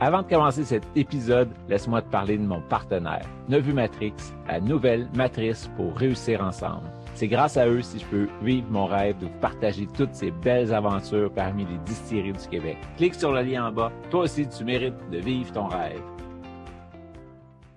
Avant 0.00 0.22
de 0.22 0.28
commencer 0.28 0.62
cet 0.62 0.84
épisode, 0.94 1.48
laisse-moi 1.68 2.02
te 2.02 2.08
parler 2.08 2.38
de 2.38 2.44
mon 2.44 2.60
partenaire, 2.60 3.28
Nevu 3.48 3.72
Matrix, 3.72 4.14
la 4.46 4.60
nouvelle 4.60 5.08
matrice 5.16 5.68
pour 5.76 5.92
réussir 5.96 6.40
ensemble. 6.40 6.88
C'est 7.16 7.26
grâce 7.26 7.56
à 7.56 7.66
eux 7.66 7.82
si 7.82 7.98
je 7.98 8.06
peux 8.06 8.28
vivre 8.40 8.68
mon 8.70 8.86
rêve 8.86 9.18
de 9.18 9.26
vous 9.26 9.40
partager 9.40 9.88
toutes 9.96 10.14
ces 10.14 10.30
belles 10.30 10.72
aventures 10.72 11.32
parmi 11.32 11.64
les 11.64 11.78
distilleries 11.78 12.32
du 12.32 12.48
Québec. 12.48 12.76
Clique 12.96 13.16
sur 13.16 13.32
le 13.32 13.42
lien 13.42 13.66
en 13.66 13.72
bas. 13.72 13.90
Toi 14.08 14.20
aussi, 14.20 14.48
tu 14.48 14.62
mérites 14.62 14.94
de 15.10 15.18
vivre 15.18 15.50
ton 15.50 15.66
rêve. 15.66 16.00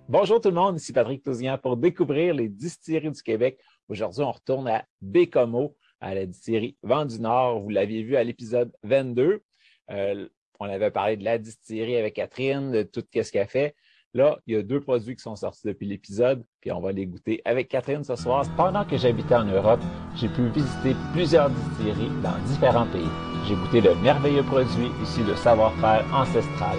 Bonjour 0.08 0.40
tout 0.40 0.50
le 0.50 0.56
monde, 0.56 0.78
ici 0.78 0.94
Patrick 0.94 1.24
Tousignan 1.24 1.58
pour 1.58 1.76
découvrir 1.76 2.36
les 2.36 2.50
distilleries 2.50 3.10
du 3.10 3.24
Québec. 3.24 3.58
Aujourd'hui, 3.90 4.22
on 4.22 4.32
retourne 4.32 4.68
à 4.68 4.86
Bécomo, 5.02 5.76
à 6.00 6.14
la 6.14 6.28
distillerie 6.28 6.78
Vent 6.84 7.06
du 7.06 7.20
Nord. 7.20 7.62
Vous 7.62 7.70
l'aviez 7.70 8.04
vu 8.04 8.16
à 8.16 8.24
l'épisode 8.24 8.72
22. 8.84 9.42
Euh, 9.90 10.28
on 10.62 10.70
avait 10.70 10.92
parlé 10.92 11.18
de 11.18 11.24
la 11.24 11.40
distillerie 11.40 11.98
avec 11.98 12.14
Catherine, 12.14 12.72
de 12.72 12.84
tout 12.84 13.02
ce 13.12 13.32
qu'elle 13.32 13.48
fait. 13.48 13.76
Là, 14.14 14.38
il 14.46 14.54
y 14.54 14.58
a 14.58 14.62
deux 14.62 14.80
produits 14.80 15.16
qui 15.16 15.24
sont 15.24 15.36
sortis 15.36 15.66
depuis 15.66 15.88
l'épisode, 15.88 16.44
puis 16.60 16.72
on 16.72 16.80
va 16.80 16.92
les 16.92 17.08
goûter 17.08 17.42
avec 17.46 17.68
Catherine 17.68 18.04
ce 18.04 18.16
soir. 18.16 18.46
Pendant 18.58 18.86
que 18.86 18.96
j'habitais 18.96 19.36
en 19.36 19.46
Europe, 19.46 19.80
j'ai 20.16 20.28
pu 20.28 20.50
visiter 20.50 20.96
plusieurs 21.14 21.50
distilleries 21.50 22.12
dans 22.22 22.38
différents 22.46 22.86
pays. 22.88 23.10
J'ai 23.48 23.56
goûté 23.56 23.82
de 23.82 23.90
merveilleux 24.04 24.44
produits 24.44 24.92
issus 25.02 25.24
de 25.24 25.34
savoir-faire 25.34 26.06
ancestral. 26.14 26.78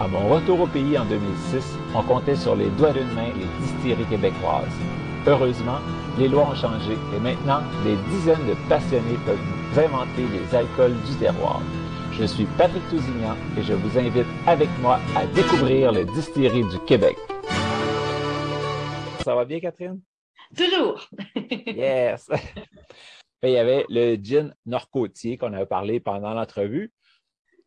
À 0.00 0.08
mon 0.08 0.28
retour 0.28 0.62
au 0.62 0.66
pays 0.66 0.98
en 0.98 1.04
2006, 1.04 1.76
on 1.94 2.02
comptait 2.02 2.34
sur 2.34 2.56
les 2.56 2.70
doigts 2.70 2.92
d'une 2.92 3.12
main 3.14 3.28
les 3.36 3.64
distilleries 3.64 4.08
québécoises. 4.08 4.66
Heureusement, 5.26 5.78
les 6.18 6.26
lois 6.26 6.48
ont 6.50 6.54
changé 6.54 6.94
et 7.14 7.20
maintenant, 7.20 7.60
des 7.84 7.96
dizaines 8.10 8.46
de 8.48 8.54
passionnés 8.68 9.18
peuvent 9.24 9.84
inventer 9.84 10.24
les 10.32 10.56
alcools 10.56 10.96
du 11.06 11.14
terroir. 11.20 11.60
Je 12.20 12.26
suis 12.26 12.44
Patrick 12.58 12.86
Tousignan 12.90 13.34
et 13.56 13.62
je 13.62 13.72
vous 13.72 13.98
invite 13.98 14.26
avec 14.46 14.68
moi 14.82 15.00
à 15.16 15.26
découvrir 15.28 15.90
le 15.90 16.04
distillerie 16.04 16.68
du 16.68 16.78
Québec. 16.80 17.16
Ça 19.24 19.34
va 19.34 19.46
bien, 19.46 19.58
Catherine? 19.58 20.02
Toujours! 20.54 21.08
yes! 21.66 22.28
Il 23.42 23.52
y 23.52 23.56
avait 23.56 23.86
le 23.88 24.16
gin 24.16 24.54
Nord-Côtier 24.66 25.38
qu'on 25.38 25.54
avait 25.54 25.64
parlé 25.64 25.98
pendant 25.98 26.34
l'entrevue. 26.34 26.92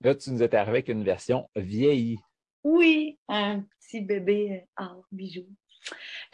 Là, 0.02 0.14
tu 0.14 0.30
nous 0.30 0.44
étais 0.44 0.58
arrivé 0.58 0.78
avec 0.78 0.90
une 0.90 1.04
version 1.04 1.50
vieillie. 1.56 2.20
Oui, 2.64 3.18
un 3.28 3.62
petit 3.80 4.02
bébé 4.02 4.68
en 4.78 5.02
bijou. 5.12 5.48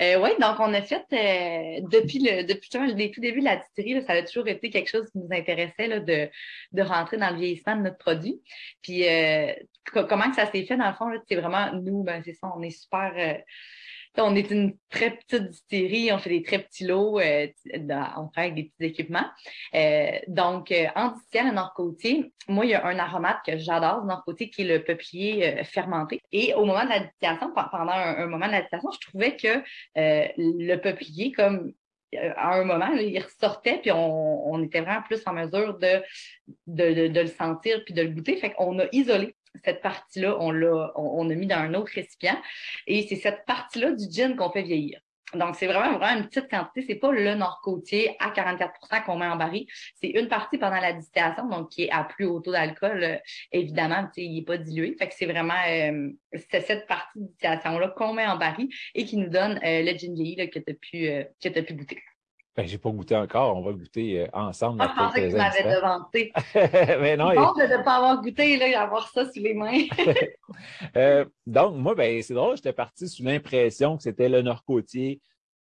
Euh, 0.01 0.21
oui, 0.21 0.29
donc 0.39 0.59
on 0.59 0.73
a 0.73 0.81
fait 0.81 1.05
euh, 1.11 1.81
depuis 1.89 2.19
le 2.19 2.43
depuis 2.43 2.69
le 2.73 3.11
tout 3.11 3.19
début 3.19 3.39
de 3.39 3.45
la 3.45 3.57
distillerie, 3.57 4.03
ça 4.05 4.13
a 4.13 4.23
toujours 4.23 4.47
été 4.47 4.69
quelque 4.69 4.89
chose 4.89 5.09
qui 5.11 5.17
nous 5.17 5.27
intéressait 5.31 5.87
là, 5.87 5.99
de, 5.99 6.29
de 6.71 6.81
rentrer 6.81 7.17
dans 7.17 7.29
le 7.31 7.37
vieillissement 7.37 7.75
de 7.75 7.81
notre 7.81 7.97
produit. 7.97 8.41
Puis 8.81 9.07
euh, 9.07 9.53
comment 9.91 10.29
que 10.29 10.35
ça 10.35 10.49
s'est 10.51 10.65
fait 10.65 10.77
dans 10.77 10.87
le 10.87 10.93
fond, 10.95 11.11
c'est 11.27 11.35
vraiment 11.35 11.73
nous, 11.73 12.03
ben 12.03 12.21
c'est 12.23 12.33
ça, 12.33 12.51
on 12.55 12.61
est 12.61 12.69
super 12.69 13.13
euh, 13.17 13.41
on 14.21 14.35
est 14.35 14.51
une 14.51 14.75
très 14.89 15.11
petite 15.11 15.49
distillerie, 15.49 16.11
on 16.11 16.17
fait 16.17 16.29
des 16.29 16.43
très 16.43 16.59
petits 16.59 16.85
lots, 16.85 17.19
euh, 17.19 17.47
on 17.73 18.27
travaille 18.27 18.51
avec 18.51 18.55
des 18.55 18.63
petits 18.63 18.91
équipements. 18.91 19.25
Euh, 19.75 20.11
donc, 20.27 20.71
euh, 20.71 20.87
en 20.95 21.09
distillation 21.09 21.49
le 21.51 21.55
Nord-Côtier, 21.55 22.33
moi, 22.47 22.65
il 22.65 22.71
y 22.71 22.73
a 22.73 22.85
un 22.85 22.97
aromate 22.99 23.39
que 23.45 23.57
j'adore, 23.57 24.01
le 24.01 24.07
Nord-Côtier, 24.07 24.49
qui 24.49 24.63
est 24.63 24.65
le 24.65 24.83
peuplier 24.83 25.63
fermenté. 25.63 26.19
Et 26.31 26.53
au 26.53 26.65
moment 26.65 26.83
de 26.83 26.89
la 26.89 26.99
distillation, 27.01 27.51
pendant 27.53 27.91
un, 27.91 28.25
moment 28.27 28.47
de 28.47 28.51
la 28.51 28.61
distillation, 28.61 28.91
je 28.91 29.07
trouvais 29.07 29.35
que 29.35 29.61
le 29.95 30.75
peuplier, 30.77 31.31
comme 31.31 31.73
à 32.17 32.55
un 32.55 32.63
moment, 32.63 32.91
il 32.93 33.19
ressortait, 33.21 33.79
puis 33.81 33.91
on, 33.91 34.63
était 34.63 34.81
vraiment 34.81 35.03
plus 35.03 35.21
en 35.27 35.33
mesure 35.33 35.77
de, 35.77 36.01
de, 36.67 37.07
de, 37.07 37.19
le 37.21 37.27
sentir 37.27 37.83
puis 37.85 37.93
de 37.93 38.01
le 38.01 38.09
goûter. 38.09 38.37
Fait 38.37 38.51
qu'on 38.51 38.79
a 38.79 38.85
isolé 38.91 39.35
cette 39.63 39.81
partie-là, 39.81 40.37
on 40.39 40.51
l'a, 40.51 40.91
on, 40.95 41.29
a 41.29 41.35
mis 41.35 41.47
dans 41.47 41.57
un 41.57 41.73
autre 41.73 41.91
récipient. 41.93 42.39
Et 42.87 43.07
c'est 43.07 43.15
cette 43.15 43.45
partie-là 43.45 43.91
du 43.91 44.05
gin 44.09 44.35
qu'on 44.35 44.51
fait 44.51 44.63
vieillir. 44.63 44.99
Donc, 45.35 45.55
c'est 45.55 45.67
vraiment, 45.67 45.97
vraiment 45.99 46.21
une 46.21 46.27
petite 46.27 46.49
quantité. 46.49 46.83
C'est 46.87 46.95
pas 46.95 47.11
le 47.11 47.35
nord-côtier 47.35 48.15
à 48.19 48.31
44% 48.31 49.05
qu'on 49.05 49.17
met 49.17 49.27
en 49.27 49.35
baril. 49.35 49.67
C'est 50.01 50.09
une 50.09 50.27
partie 50.27 50.57
pendant 50.57 50.79
la 50.79 50.93
distillation, 50.93 51.47
donc 51.47 51.69
qui 51.69 51.83
est 51.83 51.91
à 51.91 52.03
plus 52.03 52.25
haut 52.25 52.39
taux 52.39 52.51
d'alcool. 52.51 53.03
Euh, 53.03 53.17
évidemment, 53.51 54.09
il 54.17 54.35
n'est 54.35 54.41
pas 54.43 54.57
dilué. 54.57 54.95
Fait 54.97 55.07
que 55.07 55.13
c'est 55.15 55.27
vraiment 55.27 55.53
euh, 55.67 56.09
c'est 56.49 56.61
cette 56.61 56.87
partie 56.87 57.19
de 57.19 57.27
distillation-là 57.27 57.89
qu'on 57.89 58.13
met 58.13 58.25
en 58.25 58.37
baril 58.37 58.69
et 58.95 59.05
qui 59.05 59.17
nous 59.17 59.29
donne 59.29 59.59
euh, 59.63 59.83
le 59.83 59.97
gin 59.97 60.15
vieilli 60.15 60.35
que 60.49 60.59
tu 60.59 60.71
as 60.71 60.73
pu, 60.73 61.25
que 61.41 61.59
as 61.59 61.63
pu 61.63 61.73
goûter. 61.75 61.99
Ben, 62.59 62.67
j'ai 62.67 62.77
pas 62.77 62.89
goûté 62.89 63.15
encore. 63.15 63.55
On 63.55 63.61
va 63.61 63.71
goûter 63.71 64.19
euh, 64.19 64.27
ensemble. 64.33 64.81
Ah, 64.81 64.91
je 64.93 65.01
pensais 65.01 65.21
que 65.21 65.29
tu 65.29 65.37
m'avais 65.37 65.63
devanté. 65.63 66.33
Mais 66.99 67.15
non. 67.15 67.33
Bon 67.33 67.53
de 67.53 67.77
ne 67.77 67.83
pas 67.85 67.95
avoir 67.95 68.21
goûté 68.21 68.57
et 68.57 68.75
avoir 68.75 69.07
ça 69.07 69.23
sous 69.31 69.39
les 69.39 69.53
mains. 69.53 69.85
euh, 70.97 71.23
donc, 71.47 71.77
moi, 71.77 71.95
ben, 71.95 72.21
c'est 72.21 72.33
drôle, 72.33 72.57
j'étais 72.57 72.73
parti 72.73 73.07
sous 73.07 73.23
l'impression 73.23 73.95
que 73.95 74.03
c'était 74.03 74.27
le 74.27 74.41
nord-côtier 74.41 75.21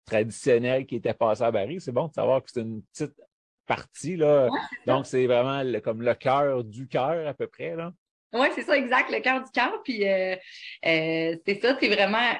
traditionnel 0.06 0.86
qui 0.86 0.94
était 0.94 1.14
passé 1.14 1.42
à 1.42 1.50
Barry. 1.50 1.80
C'est 1.80 1.90
bon 1.90 2.06
de 2.06 2.12
savoir 2.12 2.44
que 2.44 2.50
c'est 2.52 2.60
une 2.60 2.82
petite 2.84 3.20
partie. 3.66 4.14
Là. 4.14 4.48
donc, 4.86 5.06
c'est 5.06 5.26
vraiment 5.26 5.64
comme 5.82 6.00
le 6.00 6.14
cœur 6.14 6.62
du 6.62 6.86
cœur 6.86 7.26
à 7.26 7.34
peu 7.34 7.48
près. 7.48 7.74
Là. 7.74 7.92
Oui, 8.34 8.48
c'est 8.54 8.62
ça, 8.62 8.76
exact, 8.76 9.10
le 9.10 9.20
cœur 9.20 9.42
du 9.42 9.50
cœur. 9.52 9.80
Puis 9.84 10.08
euh, 10.08 10.34
euh, 10.86 11.36
c'est 11.46 11.60
ça, 11.60 11.76
c'est 11.80 11.88
vraiment 11.88 12.32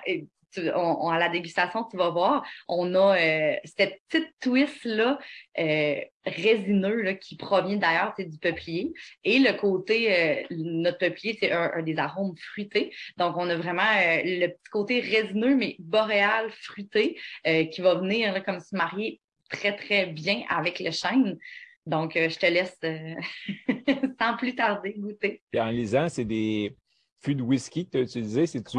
on, 0.75 1.09
à 1.09 1.19
la 1.19 1.28
dégustation, 1.28 1.84
tu 1.84 1.97
vas 1.97 2.10
voir, 2.10 2.44
on 2.69 2.94
a 2.94 3.19
euh, 3.19 3.56
cette 3.65 4.00
petite 4.09 4.31
twist-là 4.41 5.19
euh, 5.59 6.00
résineux 6.25 7.03
là, 7.03 7.15
qui 7.15 7.37
provient 7.37 7.76
d'ailleurs 7.76 8.15
du 8.19 8.38
peuplier. 8.38 8.92
Et 9.25 9.38
le 9.38 9.53
côté, 9.53 10.12
euh, 10.12 10.42
notre 10.50 10.98
peuplier, 10.98 11.37
c'est 11.41 11.53
un, 11.53 11.82
des 11.82 11.97
arômes 11.98 12.37
fruités. 12.37 12.94
Donc, 13.16 13.37
on 13.37 13.48
a 13.48 13.56
vraiment 13.56 13.82
le 14.25 14.48
petit 14.48 14.70
côté 14.70 15.00
résineux, 15.00 15.56
mais 15.56 15.76
boréal, 15.78 16.50
fruité, 16.50 17.19
qui 17.44 17.81
va 17.81 17.94
venir 17.97 18.32
là, 18.32 18.41
comme 18.41 18.60
se 18.60 18.75
marier 18.75 19.21
très, 19.50 19.76
très 19.76 20.06
bien 20.06 20.42
avec 20.48 20.81
le 20.81 20.91
chêne. 20.91 21.38
Donc, 21.86 22.12
je 22.15 22.38
te 22.38 22.47
laisse 22.47 22.78
sans 24.21 24.36
plus 24.36 24.54
tarder 24.54 24.94
goûter. 24.97 25.42
Et 25.53 25.60
en 25.60 25.69
lisant, 25.69 26.09
c'est 26.09 26.25
des 26.25 26.75
fûts 27.22 27.34
de 27.34 27.42
whisky 27.42 27.86
que 27.86 27.91
tu 27.91 27.98
as 27.98 28.00
utilisés. 28.03 28.47
C'est-tu 28.47 28.78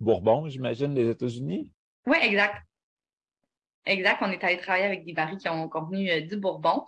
Bourbon, 0.00 0.48
j'imagine, 0.48 0.94
des 0.94 1.10
États-Unis? 1.10 1.72
Oui, 2.06 2.18
exact. 2.22 2.62
Exact, 3.86 4.18
on 4.20 4.30
est 4.30 4.42
allé 4.42 4.58
travailler 4.58 4.84
avec 4.84 5.04
des 5.04 5.12
barils 5.12 5.38
qui 5.38 5.48
ont 5.48 5.68
contenu 5.68 6.10
euh, 6.10 6.20
du 6.20 6.36
Bourbon. 6.36 6.84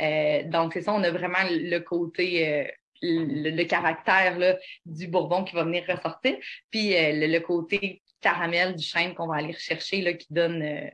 Euh, 0.00 0.42
donc, 0.44 0.74
c'est 0.74 0.82
ça, 0.82 0.92
on 0.92 1.02
a 1.02 1.10
vraiment 1.10 1.38
le 1.48 1.78
côté, 1.78 2.46
euh, 2.46 2.64
le, 3.00 3.64
caractère 3.64 4.38
là, 4.38 4.58
du 4.84 5.08
Bourbon 5.08 5.44
qui 5.44 5.54
va 5.54 5.64
venir 5.64 5.84
ressortir, 5.88 6.36
puis 6.70 6.94
le, 6.94 7.38
côté 7.38 8.02
caramel 8.20 8.76
du 8.76 8.84
chêne 8.84 9.14
qu'on 9.14 9.26
va 9.26 9.36
aller 9.36 9.52
rechercher, 9.52 10.02
là, 10.02 10.12
qui 10.12 10.26
donne 10.30 10.90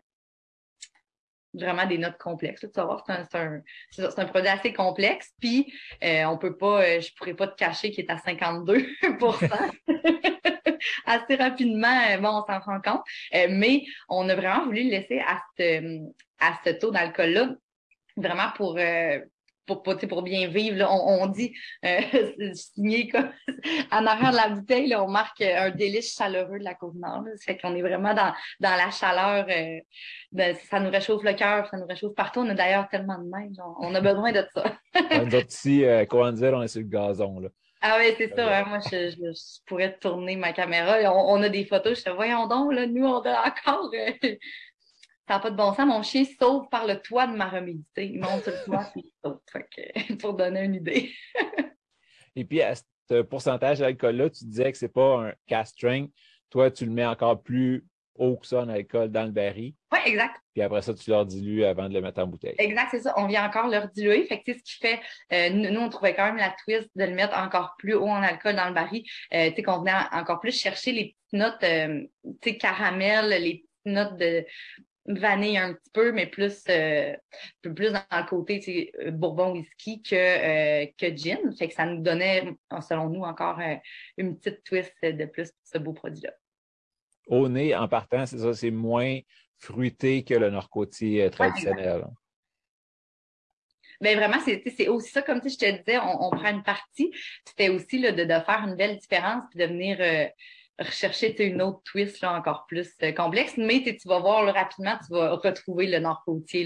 vraiment 1.53 1.87
des 1.87 1.99
notes 1.99 2.19
complexes. 2.19 2.61
tu 2.61 2.69
vas 2.77 2.85
voir, 2.85 3.05
c'est 3.07 3.37
un, 3.37 3.61
un, 3.99 4.09
un, 4.17 4.25
produit 4.27 4.49
assez 4.49 4.73
complexe. 4.73 5.33
Puis, 5.41 5.73
on 6.03 6.39
peut 6.39 6.57
pas, 6.57 7.01
je 7.01 7.13
pourrais 7.15 7.35
pas 7.35 7.49
te 7.49 7.57
cacher 7.57 7.91
qu'il 7.91 8.05
est 8.05 8.11
à 8.11 8.19
52 8.19 8.87
assez 11.09 11.37
rapidement, 11.37 12.01
euh, 12.11 12.19
bon, 12.19 12.29
on 12.29 12.47
s'en 12.47 12.61
rend 12.61 12.81
compte. 12.81 13.03
Euh, 13.35 13.47
mais 13.51 13.85
on 14.09 14.29
a 14.29 14.35
vraiment 14.35 14.65
voulu 14.65 14.85
le 14.85 14.91
laisser 14.91 15.21
à 15.21 15.41
ce, 15.59 16.01
à 16.41 16.59
ce 16.65 16.71
taux 16.71 16.91
d'alcool-là, 16.91 17.55
vraiment 18.17 18.51
pour, 18.57 18.77
euh, 18.79 19.19
pour, 19.67 19.83
pour, 19.83 20.23
bien 20.23 20.49
vivre. 20.49 20.87
On, 20.91 21.27
dit 21.27 21.55
euh, 21.85 22.01
signé 22.55 23.09
comme 23.09 23.31
en 23.91 24.07
arrière 24.07 24.31
de 24.31 24.37
la 24.37 24.49
bouteille, 24.51 24.89
là, 24.89 25.03
on 25.03 25.09
marque 25.09 25.41
un 25.41 25.71
délice 25.71 26.15
chaleureux 26.17 26.59
de 26.59 26.65
la 26.65 26.75
Côte-Nord. 26.75 27.25
Ça 27.37 27.53
fait 27.53 27.59
qu'on 27.59 27.75
est 27.75 27.83
vraiment 27.83 28.15
dans, 28.15 28.33
dans 28.61 28.77
la 28.77 28.91
chaleur. 28.91 29.47
ça 30.71 30.81
nous 30.81 30.91
réchauffe 30.91 31.23
le 31.23 31.35
cœur, 31.35 31.69
ça 31.69 31.77
nous 31.77 31.87
réchauffe 31.87 32.15
partout. 32.15 32.41
On 32.41 32.49
a 32.49 32.55
d'ailleurs 32.55 32.89
tellement 32.89 33.19
de 33.19 33.25
neige. 33.25 33.57
On, 33.81 33.95
a 33.95 34.01
besoin 34.01 34.33
de 34.33 34.45
ça. 34.55 34.79
Nous 35.23 35.35
autres 35.35 35.49
ici, 35.49 35.85
comment 36.09 36.33
dire, 36.33 36.53
on 36.55 36.63
est 36.63 36.69
sur 36.69 36.81
le 36.81 36.87
gazon. 36.87 37.41
Là. 37.41 37.49
Ah 37.81 37.99
oui, 38.01 38.13
c'est 38.17 38.35
ça. 38.35 38.59
Hein. 38.59 38.65
Moi, 38.65 38.81
je, 38.91 39.11
je, 39.11 39.61
pourrais 39.67 39.97
tourner 39.99 40.37
ma 40.37 40.53
caméra. 40.53 40.99
On, 41.13 41.43
a 41.43 41.49
des 41.49 41.65
photos. 41.65 41.99
Je 41.99 42.05
te 42.05 42.11
voyons 42.11 42.47
donc, 42.49 42.73
là, 42.73 42.87
nous, 42.87 43.05
on 43.05 43.23
a 43.23 43.47
encore. 43.47 43.91
Euh, 43.95 44.13
ça 45.29 45.35
n'a 45.35 45.39
pas 45.39 45.51
de 45.51 45.57
bon 45.57 45.73
sens. 45.75 45.87
Mon 45.87 46.03
chien 46.03 46.25
sauve 46.25 46.69
par 46.71 46.87
le 46.87 47.01
toit 47.01 47.27
de 47.29 47.37
ma 47.37 47.49
remédité. 47.49 48.07
Il 48.07 48.21
monte 48.21 48.43
sur 48.43 48.53
le 48.53 48.65
toit 48.65 48.91
et 48.97 49.01
il 49.01 49.13
saute. 49.25 50.19
pour 50.21 50.35
donner 50.35 50.65
une 50.65 50.75
idée. 50.75 51.13
et 52.35 52.45
puis, 52.45 52.63
à 52.63 52.75
ce 52.75 53.23
pourcentage 53.23 53.79
d'alcool-là, 53.79 54.31
tu 54.31 54.45
disais 54.45 54.73
que 54.73 54.79
ce 54.79 54.87
n'est 54.87 54.93
pas 54.93 55.29
un 55.29 55.33
cast 55.47 55.75
strength. 55.75 56.13
Toi, 56.51 56.71
tu 56.71 56.85
le 56.85 56.91
mets 56.91 57.07
encore 57.07 57.43
plus 57.43 57.87
haut 58.19 58.37
que 58.37 58.47
ça 58.47 58.61
en 58.61 58.69
alcool 58.69 59.11
dans 59.11 59.25
le 59.25 59.31
baril. 59.31 59.75
Oui, 59.93 59.99
exact. 60.07 60.37
Puis 60.53 60.63
après 60.63 60.83
ça, 60.83 60.93
tu 60.95 61.11
leur 61.11 61.25
dilues 61.25 61.65
avant 61.65 61.89
de 61.89 61.95
le 61.95 62.01
mettre 62.01 62.21
en 62.21 62.27
bouteille. 62.27 62.55
Exact, 62.59 62.89
c'est 62.91 63.01
ça. 63.01 63.15
On 63.17 63.27
vient 63.27 63.47
encore 63.47 63.69
leur 63.69 63.89
diluer. 63.89 64.25
Fait 64.25 64.43
que, 64.43 64.53
ce 64.53 64.59
qui 64.59 64.79
fait, 64.81 65.01
euh, 65.33 65.51
nous, 65.51 65.81
on 65.81 65.89
trouvait 65.89 66.15
quand 66.15 66.27
même 66.27 66.37
la 66.37 66.55
twist 66.65 66.89
de 66.95 67.05
le 67.05 67.15
mettre 67.15 67.37
encore 67.39 67.75
plus 67.79 67.95
haut 67.95 68.09
en 68.09 68.23
alcool 68.23 68.57
dans 68.57 68.69
le 68.69 68.75
baril. 68.75 69.05
Euh, 69.33 69.49
tu 69.51 69.57
sais, 69.57 69.63
qu'on 69.63 69.79
venait 69.79 69.93
encore 70.13 70.41
plus 70.41 70.59
chercher 70.59 70.93
les 70.93 71.05
petites 71.05 71.33
notes, 71.33 71.65
euh, 71.65 72.03
tu 72.43 72.51
sais, 72.51 72.59
caramel, 72.59 73.29
les 73.43 73.55
petites 73.55 73.87
notes 73.87 74.17
de 74.19 74.45
vanille 75.07 75.57
un 75.57 75.73
petit 75.73 75.91
peu, 75.91 76.13
mais 76.13 76.27
plus, 76.27 76.65
euh, 76.69 77.17
plus 77.63 77.93
dans 77.93 78.03
le 78.11 78.29
côté 78.29 78.93
bourbon 79.13 79.53
whisky 79.53 80.03
que, 80.03 80.85
que 80.97 81.17
gin. 81.17 81.39
Fait 81.57 81.69
que 81.69 81.75
ça 81.75 81.87
nous 81.87 82.03
donnait, 82.03 82.45
selon 82.87 83.09
nous, 83.09 83.23
encore 83.23 83.59
une 84.19 84.39
petite 84.39 84.65
twist 84.65 84.93
de 85.03 85.25
plus 85.25 85.51
pour 85.51 85.61
ce 85.73 85.79
beau 85.79 85.95
produit-là 85.95 86.33
au 87.29 87.49
nez, 87.49 87.75
en 87.75 87.89
partant, 87.89 88.27
c'est 88.27 88.39
ça, 88.39 88.55
c'est 88.55 88.71
moins 88.71 89.19
fruité 89.59 90.25
que 90.25 90.35
le 90.35 90.51
nord-côtier 90.51 91.25
euh, 91.25 91.31
traditionnel. 91.31 92.05
Bien, 94.01 94.15
vraiment, 94.15 94.39
c'est 94.45 94.89
aussi 94.89 95.11
ça, 95.11 95.23
comme 95.23 95.41
je 95.43 95.57
te 95.57 95.71
disais, 95.79 95.99
on, 95.99 96.31
prend 96.31 96.51
une 96.51 96.63
partie. 96.63 97.13
C'était 97.45 97.69
aussi 97.69 97.99
là, 97.99 98.13
de, 98.13 98.23
de, 98.23 98.29
faire 98.45 98.65
une 98.67 98.77
belle 98.77 98.97
différence 98.97 99.43
puis 99.51 99.59
de 99.59 99.67
venir 99.67 99.97
euh, 100.01 100.29
rechercher 100.79 101.41
une 101.45 101.61
autre 101.61 101.81
twist 101.85 102.21
là, 102.21 102.33
encore 102.39 102.67
plus 102.67 102.91
euh, 103.03 103.13
complexe. 103.13 103.57
Mais 103.57 103.83
tu 103.83 104.07
vas 104.07 104.21
voir 104.21 104.45
là, 104.45 104.53
rapidement, 104.53 104.97
tu 105.07 105.13
vas 105.13 105.35
retrouver 105.35 105.87
le 105.87 105.99
nord-côtier 105.99 106.65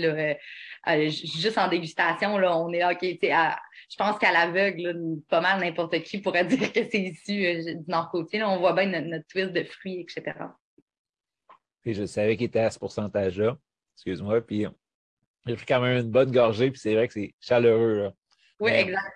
juste 1.09 1.59
en 1.59 1.69
dégustation. 1.69 2.39
Là, 2.39 2.57
on 2.57 2.73
est 2.73 2.85
OK, 2.85 3.05
à, 3.31 3.59
je 3.91 3.97
pense 3.97 4.19
qu'à 4.19 4.33
l'aveugle, 4.33 5.21
pas 5.29 5.41
mal 5.41 5.61
n'importe 5.61 6.03
qui 6.03 6.19
pourrait 6.19 6.45
dire 6.47 6.73
que 6.73 6.85
c'est 6.91 7.01
issu 7.01 7.75
du 7.77 7.91
nord-côtier. 7.91 8.43
On 8.43 8.59
voit 8.59 8.75
bien 8.75 8.87
notre, 8.87 9.07
notre, 9.07 9.27
twist 9.27 9.53
de 9.53 9.65
fruits, 9.65 10.01
etc. 10.01 10.37
Puis 11.83 11.95
je 11.95 12.05
savais 12.05 12.37
qu'il 12.37 12.47
était 12.47 12.61
à 12.61 12.71
ce 12.71 12.79
pourcentage-là. 12.79 13.57
Excuse-moi. 13.97 14.41
Puis 14.43 14.67
j'ai 15.47 15.57
pris 15.57 15.67
quand 15.67 15.81
même 15.81 16.05
une 16.05 16.11
bonne 16.11 16.31
gorgée, 16.31 16.71
puis 16.71 16.81
c'est 16.81 16.95
vrai 16.95 17.09
que 17.09 17.15
c'est 17.15 17.35
chaleureux. 17.41 18.03
Là. 18.03 18.13
Oui, 18.61 18.71
exact. 18.71 19.13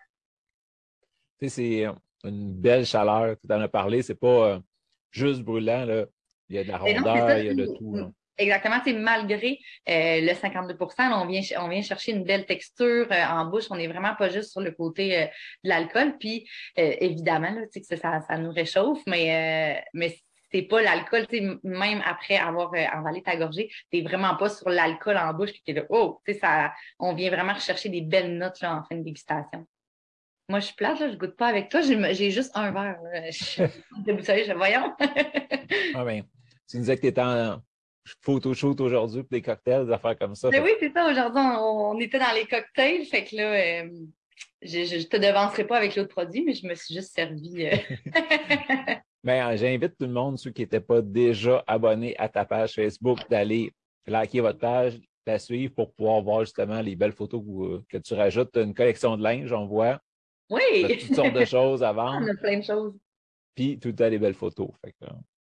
Tu 1.39 1.49
sais, 1.49 1.95
c'est 2.23 2.29
une 2.29 2.55
belle 2.55 2.87
chaleur. 2.87 3.37
Tu 3.39 3.55
en 3.55 3.61
as 3.61 3.69
parlé. 3.69 4.03
C'est 4.03 4.15
pas 4.15 4.55
euh, 4.55 4.59
juste 5.17 5.43
brûlant. 5.43 5.85
Là. 5.85 6.07
Il 6.49 6.57
y 6.57 6.59
a 6.59 6.65
de 6.65 6.69
la 6.69 6.79
rondeur, 6.79 7.39
il 7.39 7.47
y 7.47 7.49
a 7.49 7.55
de 7.55 7.67
tout. 7.67 8.13
Exactement, 8.39 8.77
c'est 8.85 8.93
malgré 8.93 9.59
euh, 9.89 10.21
le 10.21 10.35
52 10.35 10.77
on 10.79 11.27
vient 11.27 11.41
on 11.59 11.69
vient 11.69 11.81
chercher 11.81 12.13
une 12.13 12.23
belle 12.23 12.45
texture 12.45 13.07
euh, 13.11 13.25
en 13.31 13.47
bouche, 13.47 13.65
on 13.71 13.77
n'est 13.77 13.87
vraiment 13.87 14.15
pas 14.15 14.29
juste 14.29 14.53
sur 14.53 14.61
le 14.61 14.73
côté 14.73 15.31
de 15.65 15.69
l'alcool 15.71 16.19
puis 16.19 16.47
évidemment 16.77 17.51
là, 17.51 17.63
que 17.75 17.97
ça, 17.97 18.21
ça, 18.21 18.37
nous 18.37 18.53
réchauffe 18.53 19.01
mais 19.07 19.83
mais 19.95 20.15
c'est 20.53 20.63
pas 20.63 20.83
l'alcool, 20.83 21.27
même 21.65 22.03
après 22.05 22.37
avoir 22.37 22.73
euh, 22.75 22.85
avalé 22.91 23.23
ta 23.23 23.37
gorgée, 23.37 23.71
t'es 23.91 24.03
vraiment 24.03 24.37
pas 24.37 24.49
sur 24.49 24.69
l'alcool 24.69 25.17
en 25.17 25.33
bouche, 25.35 25.53
qui 25.53 25.71
est 25.71 25.75
là, 25.75 25.83
oh, 25.91 26.21
ça, 26.41 26.73
on 26.99 27.15
vient 27.15 27.31
vraiment 27.31 27.55
rechercher 27.55 27.89
des 27.89 28.01
belles 28.01 28.37
notes, 28.37 28.61
là, 28.61 28.77
en 28.77 28.83
fin 28.85 28.97
de 28.97 29.03
dégustation. 29.03 29.67
Moi, 30.49 30.61
je 30.61 30.67
suis 30.67 30.75
plate, 30.75 31.01
là, 31.01 31.11
je 31.11 31.17
goûte 31.17 31.37
pas 31.37 31.49
avec 31.49 31.69
toi, 31.69 31.81
j'ai 31.81 32.31
juste 32.31 32.53
un 32.55 32.71
verre, 32.71 32.99
Je, 33.31 33.65
je, 34.07 34.55
voyons. 34.55 34.93
ah 35.95 36.05
ben, 36.05 36.23
tu 36.69 36.77
nous 36.77 36.83
disais 36.83 36.97
que 36.97 37.01
tu 37.01 37.07
étais 37.09 37.21
en 37.21 37.61
photo 38.23 38.55
shoot 38.55 38.81
aujourd'hui 38.81 39.23
pour 39.23 39.31
des 39.31 39.43
cocktails, 39.43 39.87
des 39.87 39.93
affaires 39.93 40.17
comme 40.17 40.37
ça. 40.37 40.49
Mais 40.51 40.61
ben 40.61 40.67
oui, 40.67 40.73
c'est 40.79 40.93
ça, 40.93 41.11
aujourd'hui, 41.11 41.43
on, 41.43 41.99
était 41.99 42.21
dans 42.21 42.33
les 42.35 42.47
cocktails, 42.47 43.05
fait 43.07 43.25
que 43.25 43.37
là, 43.37 43.53
euh, 43.53 43.91
je, 44.63 44.85
je, 44.85 45.07
te 45.07 45.17
devancerai 45.17 45.67
pas 45.67 45.79
avec 45.79 45.97
l'autre 45.97 46.11
produit, 46.11 46.45
mais 46.45 46.55
je 46.55 46.67
me 46.67 46.75
suis 46.75 46.95
juste 46.95 47.15
servi. 47.15 47.67
Euh, 47.67 47.77
Ben, 49.27 49.57
j'invite 49.57 49.99
tout 49.99 50.07
le 50.07 50.13
monde, 50.13 50.39
ceux 50.39 50.53
qui 50.53 50.63
n'étaient 50.63 50.79
pas 50.79 51.03
déjà 51.03 51.65
abonnés 51.67 52.17
à 52.17 52.29
ta 52.29 52.45
page 52.45 52.75
Facebook, 52.75 53.19
d'aller 53.29 53.73
liker 54.07 54.39
votre 54.39 54.61
page, 54.61 55.01
la 55.27 55.41
suivre 55.41 55.75
pour 55.75 55.93
pouvoir 55.93 56.23
voir 56.23 56.41
justement 56.45 56.81
les 56.81 56.95
belles 56.95 57.11
photos 57.11 57.43
que, 57.89 57.99
tu 57.99 58.15
rajoutes. 58.15 58.53
Tu 58.53 58.63
une 58.63 58.73
collection 58.73 59.17
de 59.17 59.25
linge, 59.25 59.53
on 59.53 59.67
voit. 59.67 59.99
Oui! 60.51 60.99
toutes 61.01 61.15
sortes 61.15 61.35
de 61.35 61.45
choses 61.45 61.83
à 61.83 61.93
vendre. 61.93 62.27
On 62.27 62.31
a 62.31 62.37
plein 62.37 62.59
de 62.59 62.65
choses. 62.65 62.95
Puis 63.55 63.79
tout 63.79 63.95
à 63.99 64.11
des 64.11 64.19
belles 64.19 64.35
photos. 64.35 64.69
Fait 64.85 64.95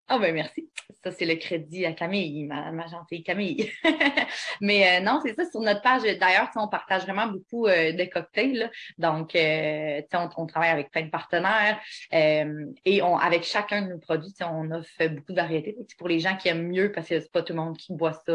ah 0.07 0.19
ben 0.19 0.33
merci. 0.35 0.69
Ça, 1.03 1.11
c'est 1.11 1.25
le 1.25 1.35
crédit 1.35 1.85
à 1.85 1.93
Camille, 1.93 2.45
ma, 2.45 2.87
gentille 2.87 3.23
Camille. 3.23 3.71
Mais 4.61 4.99
euh, 4.99 5.03
non, 5.03 5.19
c'est 5.25 5.33
ça, 5.33 5.43
sur 5.49 5.61
notre 5.61 5.81
page, 5.81 6.03
d'ailleurs, 6.03 6.49
on 6.55 6.67
partage 6.67 7.03
vraiment 7.03 7.27
beaucoup 7.27 7.65
euh, 7.67 7.91
de 7.91 8.03
cocktails. 8.05 8.69
Donc, 8.99 9.35
euh, 9.35 10.01
on, 10.13 10.29
on, 10.37 10.45
travaille 10.45 10.69
avec 10.69 10.91
plein 10.91 11.03
de 11.03 11.09
partenaires 11.09 11.79
et 12.11 13.01
on, 13.01 13.17
avec 13.17 13.43
chacun 13.43 13.81
de 13.81 13.93
nos 13.93 13.97
produits, 13.97 14.31
on 14.41 14.69
offre 14.71 15.07
beaucoup 15.07 15.31
de 15.31 15.35
variétés. 15.35 15.75
Pour 15.97 16.07
les 16.07 16.19
gens 16.19 16.35
qui 16.37 16.49
aiment 16.49 16.67
mieux, 16.67 16.91
parce 16.91 17.07
que 17.07 17.19
c'est 17.19 17.31
pas 17.31 17.41
tout 17.41 17.53
le 17.53 17.59
monde 17.59 17.77
qui 17.77 17.93
boit 17.93 18.13
ça, 18.13 18.33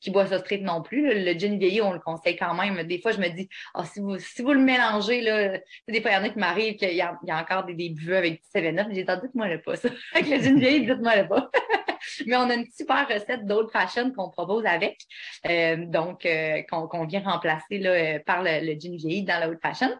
qui 0.00 0.10
boit 0.10 0.26
ça 0.26 0.38
straight 0.38 0.62
non 0.62 0.82
plus. 0.82 1.24
Le 1.24 1.38
gin 1.38 1.58
vieilli, 1.58 1.82
on 1.82 1.92
le 1.92 2.00
conseille 2.00 2.36
quand 2.36 2.54
même. 2.54 2.82
Des 2.84 3.00
fois, 3.00 3.10
je 3.12 3.18
me 3.18 3.28
dis, 3.28 3.48
oh, 3.74 3.82
si, 3.84 4.00
vous, 4.00 4.18
si 4.18 4.42
vous 4.42 4.52
le 4.52 4.60
mélangez, 4.60 5.20
là, 5.20 5.58
des 5.88 6.00
fois, 6.00 6.12
il 6.12 6.14
y 6.14 6.16
en 6.16 6.24
a 6.24 6.28
qui 6.28 6.38
m'arrivent 6.38 6.76
qu'il 6.76 6.92
y, 6.92 6.96
y, 6.96 7.02
a 7.02 7.18
encore 7.28 7.64
des, 7.64 7.74
des 7.74 7.94
avec 8.12 8.40
du 8.40 8.48
7-Up. 8.54 8.86
J'ai 8.92 9.04
dit, 9.04 9.12
dites-moi 9.22 9.48
le 9.48 9.60
pas 9.60 9.76
ça. 9.76 9.88
avec 10.14 10.28
le 10.28 10.40
gin 10.40 10.58
vieilli, 10.58 10.91
dites-moi 10.94 11.24
pas. 11.24 11.50
Mais 12.26 12.36
on 12.36 12.50
a 12.50 12.54
une 12.54 12.66
super 12.70 13.06
recette 13.08 13.46
d'old 13.46 13.70
fashion 13.70 14.12
qu'on 14.12 14.30
propose 14.30 14.64
avec, 14.66 15.00
euh, 15.46 15.86
donc 15.86 16.26
euh, 16.26 16.62
qu'on 16.62 17.06
vient 17.06 17.22
remplacer 17.22 17.78
là, 17.78 17.90
euh, 17.90 18.18
par 18.24 18.42
le, 18.42 18.64
le 18.64 18.78
gin 18.78 18.96
vieilli 18.96 19.24
dans 19.24 19.38
la 19.38 19.48
old 19.48 19.60
fashion 19.60 19.90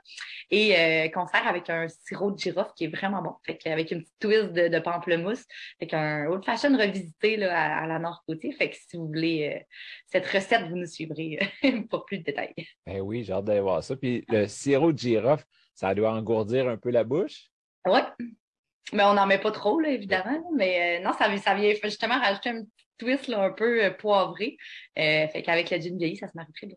et 0.50 1.10
qu'on 1.14 1.26
sert 1.26 1.46
avec 1.46 1.70
un 1.70 1.86
sirop 1.88 2.32
de 2.32 2.38
girofle 2.38 2.72
qui 2.76 2.84
est 2.84 2.94
vraiment 2.94 3.22
bon, 3.22 3.32
fait 3.44 3.58
avec 3.66 3.90
une 3.90 4.00
petite 4.00 4.18
twist 4.20 4.52
de, 4.52 4.78
pamplemousse, 4.80 5.44
avec 5.80 5.94
un 5.94 6.26
old 6.26 6.44
fashion 6.44 6.76
revisité 6.76 7.36
là, 7.38 7.78
à, 7.82 7.86
la 7.86 7.98
Nord-Côté. 7.98 8.52
Fait 8.52 8.68
que 8.68 8.76
si 8.76 8.98
vous 8.98 9.06
voulez 9.06 9.64
cette 10.06 10.26
recette, 10.26 10.68
vous 10.68 10.76
nous 10.76 10.86
suivrez 10.86 11.38
pour 11.90 12.04
plus 12.04 12.18
de 12.18 12.24
détails. 12.24 12.54
Ben 12.86 13.00
oui, 13.00 13.24
j'ai 13.24 13.32
hâte 13.32 13.46
d'aller 13.46 13.60
voir 13.60 13.82
ça. 13.82 13.96
Puis 13.96 14.24
le 14.28 14.46
sirop 14.46 14.92
de 14.92 14.98
girofle, 14.98 15.44
ça 15.74 15.94
doit 15.94 16.12
engourdir 16.12 16.68
un 16.68 16.76
peu 16.76 16.90
la 16.90 17.04
bouche? 17.04 17.46
Oui, 17.86 18.00
mais 18.92 19.04
on 19.04 19.14
n'en 19.14 19.26
met 19.26 19.38
pas 19.38 19.50
trop, 19.50 19.80
là, 19.80 19.90
évidemment. 19.90 20.42
Mais 20.56 20.98
euh, 20.98 21.04
non, 21.04 21.12
ça, 21.12 21.34
ça 21.38 21.54
vient 21.54 21.72
justement 21.82 22.18
rajouter 22.18 22.50
un 22.50 22.64
petit 22.64 22.86
twist 22.98 23.28
là, 23.28 23.42
un 23.42 23.52
peu 23.52 23.84
euh, 23.84 23.90
poivré. 23.90 24.56
Euh, 24.98 25.28
fait 25.28 25.42
qu'avec 25.42 25.70
la 25.70 25.80
gin 25.80 25.96
vieillie, 25.96 26.16
ça 26.16 26.28
se 26.28 26.32
marie 26.34 26.52
très 26.52 26.66
bien. 26.66 26.76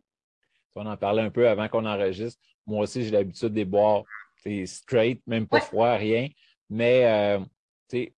On 0.76 0.86
en 0.86 0.98
parlait 0.98 1.22
un 1.22 1.32
peu 1.32 1.48
avant 1.48 1.68
qu'on 1.68 1.86
enregistre. 1.86 2.42
Moi 2.66 2.82
aussi, 2.82 3.04
j'ai 3.04 3.12
l'habitude 3.12 3.50
de 3.50 3.56
les 3.56 3.66
boire 3.66 4.04
straight, 4.66 5.22
même 5.26 5.48
pas 5.48 5.62
froid, 5.62 5.94
rien. 5.96 6.28
Mais 6.70 7.06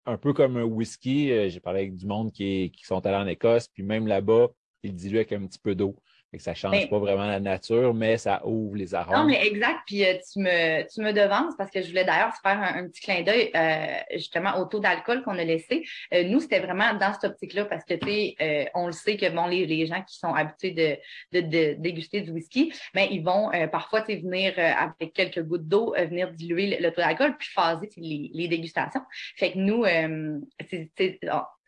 un 0.05 0.17
peu 0.17 0.33
comme 0.33 0.57
un 0.57 0.63
whisky, 0.63 1.49
j'ai 1.49 1.59
parlé 1.59 1.81
avec 1.81 1.95
du 1.95 2.07
monde 2.07 2.31
qui, 2.31 2.71
qui 2.75 2.83
sont 2.83 3.05
allés 3.05 3.17
en 3.17 3.27
Écosse, 3.27 3.67
puis 3.67 3.83
même 3.83 4.07
là-bas, 4.07 4.47
ils 4.81 4.95
diluent 4.95 5.17
avec 5.17 5.33
un 5.33 5.45
petit 5.45 5.59
peu 5.59 5.75
d'eau 5.75 5.95
ça 6.37 6.51
ne 6.51 6.55
change 6.55 6.89
pas 6.89 6.99
vraiment 6.99 7.25
la 7.25 7.39
nature, 7.39 7.93
mais 7.93 8.17
ça 8.17 8.41
ouvre 8.45 8.75
les 8.75 8.93
arômes. 8.93 9.15
Non, 9.15 9.25
mais 9.25 9.47
exact. 9.47 9.79
Puis 9.85 10.05
euh, 10.05 10.13
tu, 10.31 10.39
me, 10.39 10.83
tu 10.93 11.01
me 11.01 11.13
devances 11.13 11.53
parce 11.57 11.71
que 11.71 11.81
je 11.81 11.87
voulais 11.87 12.03
d'ailleurs 12.03 12.33
faire 12.43 12.61
un, 12.61 12.87
petit 12.87 13.01
clin 13.01 13.21
d'œil 13.21 13.49
euh, 13.55 13.97
justement 14.13 14.57
au 14.59 14.65
taux 14.65 14.79
d'alcool 14.79 15.23
qu'on 15.23 15.37
a 15.37 15.43
laissé. 15.43 15.85
Euh, 16.13 16.23
nous, 16.23 16.41
c'était 16.41 16.59
vraiment 16.59 16.93
dans 16.95 17.13
cette 17.13 17.31
optique-là 17.31 17.65
parce 17.65 17.85
que 17.85 17.93
tu 17.93 18.07
sais, 18.07 18.69
on 18.75 18.87
le 18.87 18.91
sait 18.91 19.15
que 19.15 19.29
bon, 19.29 19.47
les, 19.47 19.65
les 19.65 19.85
gens 19.85 20.01
qui 20.03 20.17
sont 20.17 20.33
habitués 20.33 20.71
de, 21.31 21.41
de, 21.41 21.73
déguster 21.79 22.21
du 22.21 22.31
whisky, 22.31 22.73
ben, 22.93 23.07
ils 23.09 23.23
vont 23.23 23.49
parfois 23.71 24.01
venir 24.01 24.53
avec 24.57 25.13
quelques 25.13 25.41
gouttes 25.43 25.67
d'eau, 25.67 25.93
venir 25.97 26.31
diluer 26.31 26.77
le, 26.79 26.91
taux 26.91 27.01
d'alcool, 27.01 27.35
puis 27.37 27.49
phaser 27.53 27.89
les, 27.97 28.31
les 28.33 28.47
dégustations. 28.47 29.01
Fait 29.37 29.51
que 29.51 29.57
nous, 29.57 29.85
c'est 30.69 31.19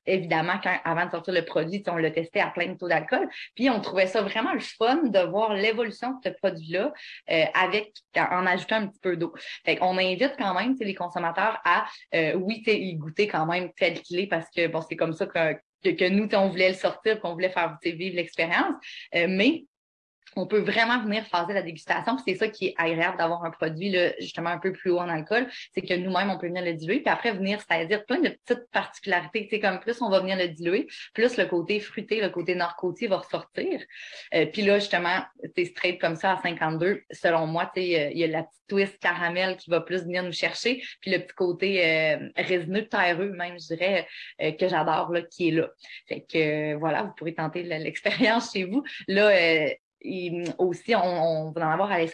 évidemment, 0.06 0.60
quand, 0.64 0.76
avant 0.84 1.06
de 1.06 1.12
sortir 1.12 1.34
le 1.34 1.46
produit, 1.46 1.84
on 1.88 1.98
l'a 1.98 2.12
testé 2.12 2.40
à 2.40 2.50
plein 2.50 2.68
de 2.68 2.78
taux 2.78 2.88
d'alcool. 2.88 3.28
Puis 3.56 3.70
on 3.70 3.80
trouvait 3.82 4.08
ça 4.08 4.22
vraiment 4.22 4.54
le 4.54 4.60
fun 4.60 5.04
de 5.04 5.20
voir 5.30 5.54
l'évolution 5.54 6.12
de 6.12 6.30
ce 6.30 6.30
produit-là 6.30 6.94
euh, 7.32 7.44
avec 7.54 7.94
en 8.16 8.46
ajoutant 8.46 8.78
un 8.78 8.88
petit 8.88 9.00
peu 9.00 9.18
d'eau. 9.18 9.34
Fait 9.66 9.78
qu'on 9.78 9.98
invite 9.98 10.36
quand 10.38 10.54
même 10.54 10.76
les 10.80 10.96
consommateurs 10.96 11.60
à 11.66 11.86
euh, 12.16 12.34
oui, 12.34 12.64
y 12.66 12.96
goûter 12.96 13.28
quand 13.28 13.46
même 13.46 13.72
tel 13.74 14.02
qu'il 14.02 14.20
est 14.20 14.28
parce 14.28 14.50
que 14.56 14.68
bon, 14.68 14.82
c'est 14.88 14.96
comme 14.96 15.14
ça 15.14 15.26
que, 15.26 15.54
que, 15.84 16.10
nous, 16.10 16.28
on 16.34 16.50
voulait 16.50 16.70
le 16.70 16.76
sortir, 16.76 17.20
qu'on 17.20 17.34
voulait 17.34 17.50
faire 17.50 17.78
vivre 17.84 18.16
l'expérience. 18.16 18.76
Euh, 19.16 19.28
mais 19.30 19.66
on 20.36 20.48
peut 20.48 20.60
vraiment 20.60 21.02
venir 21.02 21.26
phaser 21.26 21.54
la 21.54 21.62
dégustation. 21.62 22.18
C'est 22.26 22.36
ça 22.36 22.48
qui 22.48 22.68
est 22.68 22.76
agréable 22.78 23.18
d'avoir 23.18 23.44
un 23.44 23.52
produit 23.52 23.90
là, 23.90 24.12
justement 24.20 24.50
un 24.50 24.60
peu 24.60 24.72
plus 24.72 24.92
haut 24.92 25.00
en 25.00 25.10
alcool, 25.10 25.48
c'est 25.74 25.82
que 25.82 25.94
nous-mêmes, 25.94 26.30
on 26.30 26.38
peut 26.38 26.48
venir 26.48 26.64
le 26.64 26.74
diluer, 26.74 27.00
puis 27.00 27.10
après 27.10 27.32
venir, 27.32 27.60
c'est-à-dire 27.60 28.06
plein 28.06 28.20
de 28.20 28.30
petites 28.30 28.70
particularités. 28.72 29.48
C'est 29.50 29.60
comme 29.60 29.80
plus 29.80 30.02
on 30.02 30.10
va 30.10 30.20
venir 30.20 30.38
le 30.38 30.48
diluer, 30.48 30.88
plus 31.14 31.38
le 31.38 31.46
côté 31.46 31.80
fruité, 31.80 32.22
le 32.22 32.30
côté 32.30 32.56
nord-côtier 32.56 33.08
va 33.08 33.18
ressortir. 33.18 33.82
Euh, 34.34 34.46
puis 34.46 34.62
là, 34.62 34.80
justement, 34.80 35.22
c'est 35.56 35.66
straight 35.66 36.00
comme 36.00 36.16
ça 36.16 36.34
à 36.34 36.42
52. 36.42 37.04
Selon 37.12 37.48
moi, 37.48 37.72
il 37.76 38.18
y 38.18 38.24
a 38.24 38.28
la 38.28 38.44
petite 38.44 38.60
twist 38.68 39.00
caramel 39.00 39.58
qui 39.58 39.70
va 39.70 39.82
plus 39.82 40.04
venir 40.04 40.24
nous 40.24 40.32
chercher, 40.32 40.82
puis 41.02 41.12
le 41.12 41.20
petit 41.20 41.36
côté 41.36 41.86
euh, 41.86 42.30
résineux, 42.36 42.88
terreux 42.88 43.32
même, 43.32 43.60
je 43.60 43.76
dirais, 43.76 44.08
euh, 44.42 44.52
que 44.52 44.68
j'adore, 44.68 45.12
là, 45.12 45.22
qui 45.24 45.50
est 45.50 45.52
là. 45.52 45.70
Fait 46.08 46.22
que 46.22 46.76
voilà, 46.76 47.04
vous 47.04 47.14
pourrez 47.16 47.34
tenter 47.34 47.64
l'expérience 47.64 48.52
chez 48.54 48.66
vous. 48.66 48.84
Là, 49.08 49.32
aussi, 50.58 50.96
on, 50.96 51.52
va 51.52 51.68
en 51.68 51.72
avoir 51.72 51.92
à 51.92 52.00
la. 52.00 52.06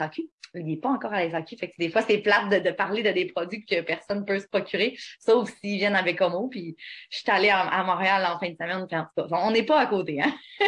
Il 0.58 0.65
n'est 0.65 0.77
pas 0.77 0.89
encore 0.89 1.13
à 1.13 1.25
la 1.25 1.42
des 1.77 1.89
fois, 1.89 2.01
c'est 2.01 2.20
plate 2.20 2.63
de, 2.63 2.72
parler 2.72 3.04
de 3.04 3.12
des 3.12 3.25
produits 3.25 3.65
que 3.65 3.82
personne 3.82 4.20
ne 4.20 4.24
peut 4.24 4.39
se 4.39 4.48
procurer, 4.48 4.98
sauf 5.20 5.50
s'ils 5.60 5.77
viennent 5.77 5.96
avec 5.96 6.22
Homo. 6.22 6.48
Puis 6.48 6.77
je 7.10 7.18
suis 7.18 7.30
allée 7.30 7.50
à, 7.50 7.84
Montréal 7.84 8.25
en 8.25 8.39
fin 8.39 8.50
de 8.50 8.56
semaine. 8.56 8.88
on 9.32 9.51
n'est 9.51 9.63
pas 9.63 9.82
à 9.82 9.86
côté. 9.88 10.22
Hein? 10.22 10.34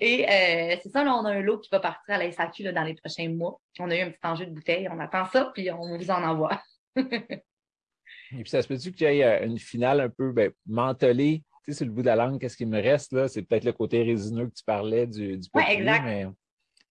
Et 0.00 0.24
euh, 0.24 0.76
c'est 0.82 0.88
ça, 0.88 1.04
là, 1.04 1.14
on 1.14 1.24
a 1.26 1.30
un 1.30 1.40
lot 1.40 1.58
qui 1.58 1.68
va 1.70 1.80
partir 1.80 2.14
à 2.14 2.18
la 2.18 2.72
dans 2.72 2.84
les 2.84 2.94
prochains 2.94 3.28
mois. 3.28 3.60
On 3.78 3.90
a 3.90 3.96
eu 3.96 4.00
un 4.00 4.10
petit 4.10 4.26
enjeu 4.26 4.46
de 4.46 4.52
bouteille. 4.52 4.88
On 4.90 4.98
attend 4.98 5.26
ça, 5.26 5.50
puis 5.54 5.70
on 5.70 5.96
vous 5.98 6.10
en 6.10 6.22
envoie. 6.22 6.62
Et 6.96 8.42
puis, 8.42 8.48
ça 8.48 8.62
se 8.62 8.68
peut-tu 8.68 8.92
qu'il 8.92 9.12
y 9.12 9.20
ait 9.20 9.24
euh, 9.24 9.46
une 9.46 9.58
finale 9.58 10.00
un 10.00 10.08
peu 10.08 10.32
ben, 10.32 10.50
mentolée? 10.66 11.42
Tu 11.64 11.72
sais, 11.72 11.78
sur 11.78 11.86
le 11.86 11.92
bout 11.92 12.02
de 12.02 12.06
la 12.06 12.16
langue, 12.16 12.40
qu'est-ce 12.40 12.56
qui 12.56 12.66
me 12.66 12.80
reste 12.80 13.12
là? 13.12 13.28
C'est 13.28 13.42
peut-être 13.42 13.64
le 13.64 13.72
côté 13.72 14.02
résineux 14.02 14.48
que 14.48 14.54
tu 14.54 14.64
parlais 14.64 15.06
du, 15.06 15.38
du 15.38 15.48
Oui, 15.54 15.62
exact. 15.68 16.32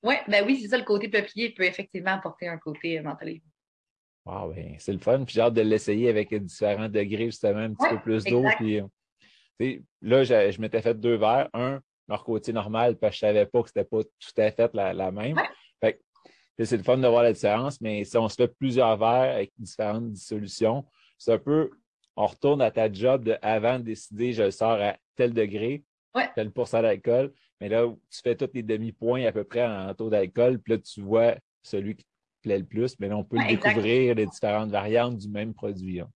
Ouais, 0.03 0.19
ben 0.27 0.43
oui, 0.45 0.59
c'est 0.61 0.69
ça, 0.69 0.77
le 0.77 0.83
côté 0.83 1.09
peuplier 1.09 1.51
peut 1.51 1.63
effectivement 1.63 2.11
apporter 2.11 2.47
un 2.47 2.57
côté 2.57 2.99
euh. 2.99 3.03
Wow, 4.25 4.53
ben, 4.53 4.75
c'est 4.79 4.93
le 4.93 4.99
fun. 4.99 5.23
Puis 5.25 5.35
j'ai 5.35 5.41
hâte 5.41 5.53
de 5.53 5.61
l'essayer 5.61 6.09
avec 6.09 6.33
différents 6.33 6.89
degrés, 6.89 7.25
justement, 7.25 7.59
un 7.59 7.73
petit 7.73 7.89
peu 7.89 7.99
plus 7.99 8.23
d'eau. 8.23 8.43
Puis, 8.57 8.79
euh, 8.79 9.79
là, 10.01 10.23
je, 10.23 10.59
m'étais 10.59 10.81
fait 10.81 10.99
deux 10.99 11.15
verres. 11.15 11.49
Un, 11.53 11.79
leur 12.07 12.23
côté 12.23 12.51
normal, 12.51 12.97
parce 12.97 13.13
que 13.15 13.19
je 13.19 13.25
ne 13.25 13.33
savais 13.33 13.45
pas 13.45 13.61
que 13.61 13.67
c'était 13.67 13.83
pas 13.83 14.03
tout 14.03 14.41
à 14.41 14.51
fait 14.51 14.73
la, 14.73 15.11
même. 15.11 15.39
Fait 15.79 15.99
c'est 16.59 16.77
le 16.77 16.83
fun 16.83 16.97
de 16.97 17.07
voir 17.07 17.23
la 17.23 17.33
différence, 17.33 17.79
mais 17.81 18.03
si 18.03 18.17
on 18.17 18.27
se 18.27 18.35
fait 18.35 18.47
plusieurs 18.47 18.97
verres 18.97 19.35
avec 19.35 19.51
différentes 19.57 20.11
dissolutions, 20.11 20.85
c'est 21.17 21.33
un 21.33 21.39
peu, 21.39 21.71
on 22.15 22.25
retourne 22.25 22.61
à 22.61 22.71
ta 22.71 22.91
job 22.91 23.23
de 23.23 23.37
avant 23.41 23.79
de 23.79 23.83
décider, 23.83 24.33
je 24.33 24.43
le 24.43 24.51
sors 24.51 24.81
à 24.81 24.97
tel 25.15 25.33
degré, 25.33 25.83
tel 26.35 26.51
pourcent 26.51 26.81
d'alcool. 26.81 27.31
Mais 27.59 27.69
là, 27.69 27.87
tu 28.09 28.19
fais 28.23 28.35
tous 28.35 28.49
les 28.53 28.63
demi-points 28.63 29.25
à 29.25 29.31
peu 29.31 29.43
près 29.43 29.65
en 29.65 29.93
taux 29.93 30.09
d'alcool, 30.09 30.59
puis 30.59 30.73
là, 30.73 30.79
tu 30.79 31.01
vois 31.01 31.35
celui 31.63 31.95
qui 31.95 32.03
te 32.03 32.09
plaît 32.41 32.57
le 32.57 32.65
plus. 32.65 32.99
Mais 32.99 33.07
là, 33.07 33.17
on 33.17 33.23
peut 33.23 33.37
découvrir 33.47 34.15
les 34.15 34.25
différentes 34.25 34.71
variantes 34.71 35.17
du 35.17 35.29
même 35.29 35.53
produit. 35.53 35.99
Hein. 35.99 36.09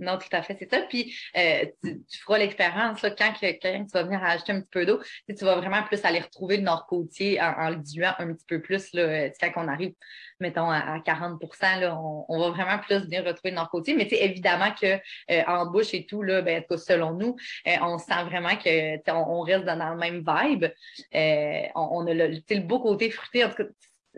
Non, 0.00 0.16
tout 0.16 0.28
à 0.32 0.42
fait, 0.42 0.56
c'est 0.58 0.70
ça. 0.70 0.80
Puis 0.88 1.14
euh, 1.36 1.66
tu, 1.84 2.18
feras 2.20 2.38
l'expérience 2.38 3.02
quand, 3.02 3.32
quand, 3.40 3.50
tu 3.62 3.86
vas 3.92 4.02
venir 4.02 4.24
ajouter 4.24 4.52
un 4.52 4.60
petit 4.60 4.70
peu 4.70 4.86
d'eau, 4.86 4.98
tu 5.28 5.44
vas 5.44 5.56
vraiment 5.56 5.82
plus 5.82 6.02
aller 6.04 6.20
retrouver 6.20 6.56
le 6.56 6.62
nord-côtier 6.62 7.40
en, 7.40 7.68
le 7.68 7.76
diluant 7.76 8.14
un 8.18 8.32
petit 8.32 8.46
peu 8.46 8.62
plus. 8.62 8.92
Là, 8.94 9.28
quand 9.40 9.52
on 9.56 9.68
arrive, 9.68 9.92
mettons, 10.40 10.70
à, 10.70 11.00
40 11.04 11.42
là, 11.80 12.00
on, 12.00 12.40
va 12.40 12.50
vraiment 12.50 12.78
plus 12.78 13.04
venir 13.04 13.24
retrouver 13.24 13.50
le 13.50 13.56
nord-côtier. 13.56 13.94
Mais 13.94 14.08
évidemment 14.10 14.72
que 14.72 14.98
euh, 15.30 15.42
en 15.46 15.66
bouche 15.66 15.92
et 15.92 16.06
tout, 16.06 16.22
là, 16.22 16.40
ben, 16.40 16.64
selon 16.78 17.12
nous, 17.12 17.36
euh, 17.66 17.76
on 17.82 17.98
sent 17.98 18.24
vraiment 18.24 18.56
que 18.56 19.10
on, 19.10 19.42
reste 19.42 19.66
dans, 19.66 19.90
le 19.90 19.98
même 19.98 20.24
vibe. 20.26 20.64
on, 21.74 22.06
a 22.06 22.14
le, 22.14 22.40
le 22.48 22.60
beau 22.60 22.80
côté 22.80 23.10
fruité. 23.10 23.44
En 23.44 23.50
tout 23.50 23.56
cas, 23.56 23.64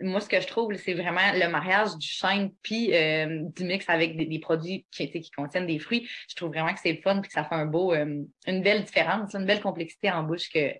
moi, 0.01 0.19
ce 0.19 0.27
que 0.27 0.39
je 0.39 0.47
trouve, 0.47 0.73
c'est 0.75 0.93
vraiment 0.93 1.33
le 1.33 1.47
mariage 1.49 1.95
du 1.97 2.07
chêne 2.07 2.51
puis 2.61 2.93
euh, 2.95 3.43
du 3.55 3.63
mix 3.63 3.87
avec 3.89 4.17
des, 4.17 4.39
produits 4.39 4.85
qui, 4.91 5.09
qui 5.09 5.31
contiennent 5.31 5.67
des 5.67 5.79
fruits. 5.79 6.07
Je 6.29 6.35
trouve 6.35 6.49
vraiment 6.49 6.73
que 6.73 6.79
c'est 6.79 6.95
fun 6.95 7.19
et 7.19 7.27
que 7.27 7.31
ça 7.31 7.43
fait 7.43 7.55
un 7.55 7.65
beau, 7.65 7.93
euh, 7.93 8.23
une 8.47 8.63
belle 8.63 8.83
différence, 8.83 9.35
une 9.35 9.45
belle 9.45 9.61
complexité 9.61 10.11
en 10.11 10.23
bouche 10.23 10.49
que 10.49 10.73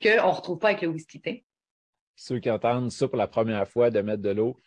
qu'on 0.00 0.10
ne 0.10 0.34
retrouve 0.34 0.58
pas 0.58 0.68
avec 0.68 0.82
le 0.82 0.88
whisky 0.88 1.44
Ceux 2.14 2.38
qui 2.38 2.50
entendent 2.50 2.92
ça 2.92 3.08
pour 3.08 3.16
la 3.16 3.26
première 3.26 3.66
fois 3.66 3.90
de 3.90 4.00
mettre 4.00 4.22
de 4.22 4.30
l'eau, 4.30 4.60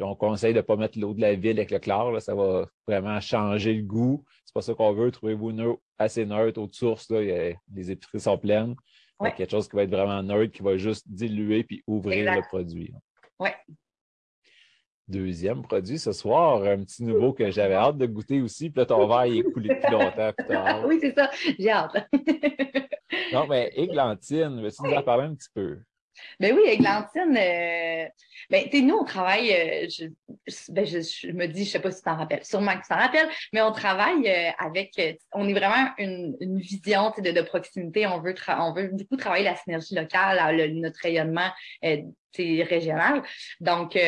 on 0.00 0.14
conseille 0.14 0.52
de 0.52 0.58
ne 0.58 0.62
pas 0.62 0.76
mettre 0.76 0.98
l'eau 0.98 1.12
de 1.12 1.20
la 1.20 1.34
ville 1.34 1.58
avec 1.58 1.70
le 1.70 1.78
chlore. 1.78 2.20
ça 2.22 2.34
va 2.34 2.66
vraiment 2.86 3.20
changer 3.20 3.74
le 3.74 3.82
goût. 3.82 4.24
C'est 4.44 4.54
pas 4.54 4.62
ça 4.62 4.74
qu'on 4.74 4.92
veut. 4.92 5.10
Trouvez-vous 5.10 5.50
une 5.50 5.62
eau 5.62 5.82
assez 5.98 6.24
neutre, 6.24 6.60
eau 6.60 6.66
de 6.66 6.74
source. 6.74 7.10
Là, 7.10 7.20
les 7.20 7.90
épiceries 7.90 8.20
sont 8.20 8.38
pleines. 8.38 8.74
Quelque 9.36 9.50
chose 9.50 9.68
qui 9.68 9.76
va 9.76 9.82
être 9.82 9.90
vraiment 9.90 10.22
neutre, 10.22 10.52
qui 10.52 10.62
va 10.62 10.76
juste 10.76 11.04
diluer 11.08 11.64
puis 11.64 11.82
ouvrir 11.86 12.34
le 12.34 12.40
produit. 12.42 12.92
Oui. 13.40 13.50
Deuxième 15.08 15.62
produit 15.62 15.98
ce 15.98 16.12
soir, 16.12 16.62
un 16.64 16.84
petit 16.84 17.02
nouveau 17.02 17.32
que 17.32 17.50
j'avais 17.50 17.74
hâte 17.74 17.96
de 17.96 18.04
goûter 18.04 18.42
aussi. 18.42 18.68
Puis 18.68 18.80
là, 18.80 18.86
ton 18.86 19.06
verre 19.08 19.24
il 19.24 19.38
est 19.38 19.52
coulé 19.52 19.70
depuis 19.70 19.90
longtemps. 19.90 20.86
oui, 20.86 20.98
c'est 21.00 21.14
ça. 21.14 21.30
J'ai 21.58 21.70
hâte. 21.70 22.08
non, 23.32 23.46
mais 23.46 23.72
Églantine, 23.74 24.60
veux-tu 24.60 24.82
nous 24.82 24.92
en 24.92 25.02
parler 25.02 25.24
un 25.24 25.34
petit 25.34 25.48
peu? 25.54 25.78
Ben 26.40 26.54
oui, 26.54 26.62
Églantine, 26.66 27.36
euh, 27.36 28.06
ben, 28.50 28.68
nous, 28.86 28.96
on 28.96 29.04
travaille, 29.04 29.52
euh, 29.52 29.88
je, 29.88 30.06
ben, 30.72 30.86
je, 30.86 31.32
me 31.32 31.46
dis, 31.46 31.64
je 31.64 31.70
sais 31.70 31.80
pas 31.80 31.90
si 31.90 31.98
tu 31.98 32.04
t'en 32.04 32.16
rappelles, 32.16 32.44
sûrement 32.44 32.72
que 32.76 32.82
tu 32.82 32.88
t'en 32.88 32.96
rappelles, 32.96 33.28
mais 33.52 33.60
on 33.62 33.72
travaille 33.72 34.28
euh, 34.28 34.50
avec, 34.58 34.98
euh, 34.98 35.12
on 35.32 35.48
est 35.48 35.52
vraiment 35.52 35.90
une, 35.98 36.36
vision 36.58 37.12
de, 37.18 37.30
de 37.30 37.40
proximité. 37.42 38.06
On 38.06 38.20
veut, 38.20 38.34
on 38.48 38.72
veut 38.72 38.88
beaucoup 38.92 39.16
travailler 39.16 39.44
la 39.44 39.56
synergie 39.56 39.94
locale, 39.94 40.72
notre 40.74 41.00
rayonnement 41.00 41.50
régional. 42.34 43.22
Donc, 43.60 43.98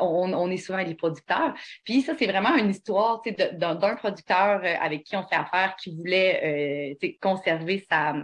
on, 0.00 0.50
est 0.50 0.56
souvent 0.56 0.78
les 0.78 0.94
producteurs. 0.94 1.54
Puis 1.84 2.02
ça, 2.02 2.14
c'est 2.18 2.26
vraiment 2.26 2.56
une 2.56 2.70
histoire 2.70 3.22
d'un 3.52 3.96
producteur 3.96 4.60
euh, 4.62 4.74
avec 4.80 5.04
qui 5.04 5.16
on 5.16 5.26
fait 5.26 5.36
affaire 5.36 5.76
qui 5.76 5.94
voulait 5.94 6.96
euh, 7.02 7.08
conserver 7.20 7.86
sa, 7.88 8.14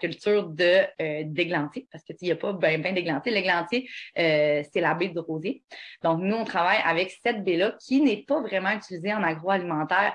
culture 0.00 0.48
de 0.48 0.82
euh, 1.00 1.22
d'églantier, 1.26 1.86
parce 1.90 2.04
qu'il 2.04 2.16
n'y 2.22 2.32
a 2.32 2.36
pas 2.36 2.52
bien 2.52 2.78
ben 2.78 2.94
d'églantier. 2.94 3.32
L'églantier, 3.32 3.88
c'est 4.14 4.80
la 4.80 4.94
baie 4.94 5.08
de 5.08 5.20
rosier. 5.20 5.62
Donc, 6.02 6.20
nous, 6.20 6.36
on 6.36 6.44
travaille 6.44 6.80
avec 6.84 7.16
cette 7.22 7.44
baie-là 7.44 7.76
qui 7.80 8.00
n'est 8.00 8.24
pas 8.26 8.40
vraiment 8.40 8.70
utilisée 8.70 9.12
en 9.12 9.22
agroalimentaire 9.22 10.14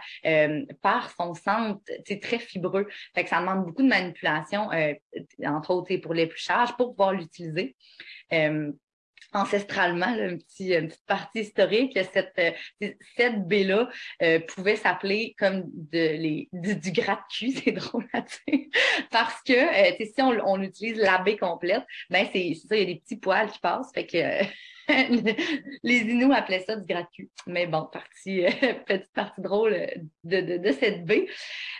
par 0.81 1.11
son 1.11 1.33
centre 1.33 1.81
très 2.21 2.39
fibreux. 2.39 2.87
Fait 3.13 3.23
que 3.23 3.29
ça 3.29 3.39
demande 3.39 3.65
beaucoup 3.65 3.83
de 3.83 3.87
manipulation, 3.87 4.69
entre 5.45 5.71
autres 5.71 5.95
pour 5.97 6.13
l'épluchage, 6.13 6.75
pour 6.77 6.91
pouvoir 6.91 7.13
l'utiliser 7.13 7.75
ancestralement, 9.33 10.07
un 10.07 10.37
petit, 10.37 10.73
une 10.73 10.87
petite 10.87 11.05
partie 11.05 11.39
historique, 11.41 11.97
cette, 12.13 12.33
euh, 12.39 12.91
cette 13.15 13.47
baie-là 13.47 13.89
euh, 14.21 14.39
pouvait 14.39 14.75
s'appeler 14.75 15.35
comme 15.37 15.63
de, 15.65 16.17
les, 16.17 16.49
du, 16.51 16.75
du 16.75 16.91
gratte-cul, 16.91 17.51
c'est 17.63 17.71
drôle 17.71 18.07
à 18.13 18.21
dire, 18.21 18.65
parce 19.11 19.41
que 19.43 19.53
euh, 19.53 19.95
si 19.99 20.21
on, 20.21 20.31
on, 20.45 20.61
utilise 20.61 20.97
la 20.97 21.19
baie 21.19 21.37
complète, 21.37 21.83
ben 22.09 22.27
c'est 22.31 22.53
ça, 22.55 22.75
il 22.75 22.79
y 22.79 22.83
a 22.83 22.85
des 22.85 22.99
petits 22.99 23.17
poils 23.17 23.51
qui 23.51 23.59
passent, 23.59 23.91
fait 23.93 24.05
que 24.05 24.17
les 25.83 25.97
Inuits 25.97 26.33
appelaient 26.33 26.63
ça 26.65 26.75
du 26.75 26.85
gratuit. 26.85 27.29
Mais 27.47 27.67
bon, 27.67 27.87
partie, 27.91 28.45
euh, 28.45 28.49
petite 28.85 29.13
partie 29.13 29.41
drôle 29.41 29.71
de, 30.23 30.41
de, 30.41 30.57
de 30.57 30.71
cette 30.71 31.05
baie. 31.05 31.27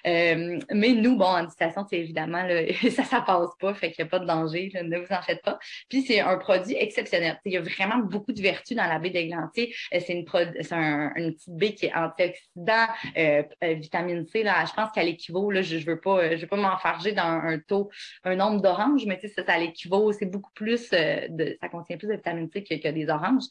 Euh, 0.06 0.60
mais 0.72 0.94
nous, 0.94 1.18
bon, 1.18 1.26
en 1.26 1.44
distillation, 1.44 1.86
c'est 1.90 2.00
évidemment, 2.00 2.48
ça, 2.92 3.04
ça 3.04 3.22
passe 3.22 3.50
pas, 3.60 3.74
fait 3.74 3.92
qu'il 3.92 4.04
n'y 4.04 4.08
a 4.08 4.12
pas 4.12 4.20
de 4.20 4.26
danger, 4.26 4.72
ne 4.74 4.98
vous 4.98 5.14
en 5.14 5.22
faites 5.22 5.42
pas. 5.42 5.58
Puis 5.90 6.04
c'est 6.04 6.20
un 6.20 6.38
produit 6.38 6.76
exceptionnel. 6.76 7.40
Il 7.46 7.54
y 7.54 7.58
a 7.58 7.62
vraiment 7.62 7.98
beaucoup 7.98 8.32
de 8.32 8.42
vertus 8.42 8.78
dans 8.78 8.86
la 8.86 9.00
baie 9.00 9.10
d'Églantier. 9.10 9.74
Euh, 9.94 10.00
c'est 10.06 10.14
une, 10.14 10.26
c'est 10.62 10.74
un, 10.74 11.12
une 11.16 11.34
petite 11.34 11.56
baie 11.56 11.74
qui 11.74 11.88
est 11.88 11.94
antioxydant, 11.94 12.88
euh, 13.18 13.44
vitamine 13.62 14.26
C. 14.28 14.44
Là, 14.44 14.66
je 14.66 14.74
pense 14.74 14.92
qu'elle 14.92 15.08
équivaut, 15.08 15.52
là, 15.52 15.62
je, 15.62 15.78
je 15.80 15.86
veux 15.86 16.00
pas, 16.00 16.38
pas 16.38 16.58
m'enfarger 16.58 17.12
dans 17.12 17.24
un 17.24 17.60
taux, 17.60 17.90
un 18.24 18.36
nombre 18.36 18.62
d'oranges, 18.62 19.06
mais 19.06 19.20
ça 19.20 19.58
l'équivaut, 19.58 20.12
c'est 20.12 20.26
beaucoup 20.26 20.52
plus 20.54 20.90
de, 20.92 21.58
ça 21.62 21.70
contient 21.70 21.98
plus 21.98 22.08
de 22.08 22.14
vitamine 22.14 22.50
C 22.52 22.64
que, 22.64 22.76
que 22.76 22.88
des 22.90 22.99
oranges. 23.08 23.46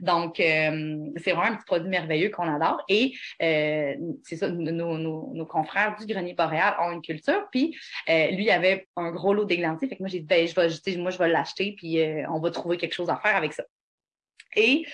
Donc, 0.00 0.40
euh, 0.40 0.98
c'est 1.16 1.32
vraiment 1.32 1.52
un 1.52 1.56
petit 1.56 1.66
produit 1.66 1.88
merveilleux 1.88 2.30
qu'on 2.30 2.48
adore. 2.48 2.82
Et 2.88 3.14
euh, 3.42 3.94
c'est 4.22 4.36
ça, 4.36 4.48
nos, 4.48 5.46
confrères 5.46 5.96
du 5.98 6.06
grenier 6.06 6.34
boréal 6.34 6.74
ont 6.80 6.92
une 6.92 7.02
culture. 7.02 7.46
Puis, 7.50 7.76
euh, 8.08 8.30
lui, 8.30 8.44
il 8.44 8.50
avait 8.50 8.88
un 8.96 9.10
gros 9.10 9.34
lot 9.34 9.44
d'églantiers. 9.44 9.88
Fait 9.88 9.96
que 9.96 10.02
moi, 10.02 10.08
j'ai 10.08 10.20
dit, 10.20 10.26
ben, 10.26 10.46
je 10.46 10.54
vais, 10.54 10.96
moi, 10.96 11.10
je 11.10 11.18
vais 11.18 11.28
l'acheter, 11.28 11.74
puis 11.76 12.00
on 12.30 12.40
va 12.40 12.50
trouver 12.50 12.76
quelque 12.76 12.94
chose 12.94 13.10
à 13.10 13.16
faire 13.16 13.36
avec 13.36 13.52
ça. 13.52 13.64
Et 14.56 14.86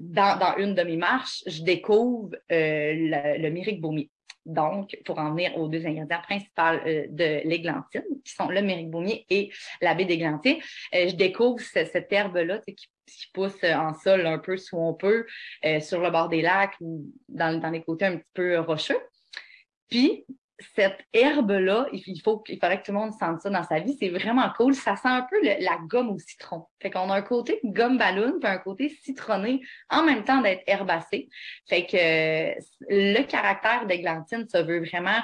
dans, 0.00 0.54
une 0.58 0.74
de 0.74 0.82
mes 0.82 0.96
marches, 0.96 1.42
je 1.46 1.62
découvre 1.62 2.36
le, 2.50 3.38
le 3.38 3.50
myrique 3.50 3.80
baumier. 3.80 4.10
Donc, 4.48 4.98
pour 5.04 5.18
en 5.18 5.30
venir 5.32 5.56
aux 5.58 5.68
deux 5.68 5.86
ingrédients 5.86 6.22
principaux 6.22 6.62
euh, 6.62 7.04
de 7.10 7.46
l'églantine, 7.46 8.02
qui 8.24 8.32
sont 8.32 8.48
le 8.48 8.62
méribaumier 8.62 9.26
et 9.28 9.50
la 9.82 9.94
baie 9.94 10.06
d'églantier, 10.06 10.62
euh, 10.94 11.08
je 11.08 11.14
découvre 11.14 11.60
cette 11.60 12.10
herbe-là 12.10 12.60
qui, 12.66 12.88
pousse 13.32 13.62
en 13.64 13.94
sol 13.94 14.26
un 14.26 14.38
peu 14.38 14.56
sous 14.56 14.76
on 14.76 14.94
peut, 14.94 15.26
euh, 15.64 15.80
sur 15.80 16.00
le 16.00 16.10
bord 16.10 16.28
des 16.28 16.42
lacs 16.42 16.74
ou 16.80 17.04
dans, 17.28 17.60
dans 17.60 17.70
les 17.70 17.82
côtés 17.82 18.06
un 18.06 18.16
petit 18.16 18.32
peu 18.34 18.58
rocheux. 18.60 18.98
Puis, 19.88 20.24
cette 20.74 20.98
herbe-là, 21.12 21.86
il 21.92 22.02
il 22.06 22.20
faudrait 22.20 22.80
que 22.80 22.86
tout 22.86 22.92
le 22.92 22.98
monde 22.98 23.12
sente 23.12 23.40
ça 23.40 23.50
dans 23.50 23.62
sa 23.62 23.78
vie. 23.78 23.96
C'est 23.98 24.08
vraiment 24.08 24.50
cool. 24.56 24.74
Ça 24.74 24.96
sent 24.96 25.08
un 25.08 25.22
peu 25.22 25.36
la 25.42 25.78
gomme 25.86 26.10
au 26.10 26.18
citron. 26.18 26.66
Fait 26.82 26.90
qu'on 26.90 27.10
a 27.10 27.16
un 27.16 27.22
côté 27.22 27.60
gomme 27.64 27.96
ballon, 27.96 28.38
puis 28.40 28.50
un 28.50 28.58
côté 28.58 28.88
citronné, 28.88 29.60
en 29.88 30.02
même 30.02 30.24
temps 30.24 30.40
d'être 30.40 30.62
herbacé. 30.66 31.28
Fait 31.68 31.86
que 31.86 32.58
le 32.88 33.22
caractère 33.22 33.86
d'Églantine, 33.86 34.46
ça 34.48 34.62
veut 34.62 34.80
vraiment 34.80 35.20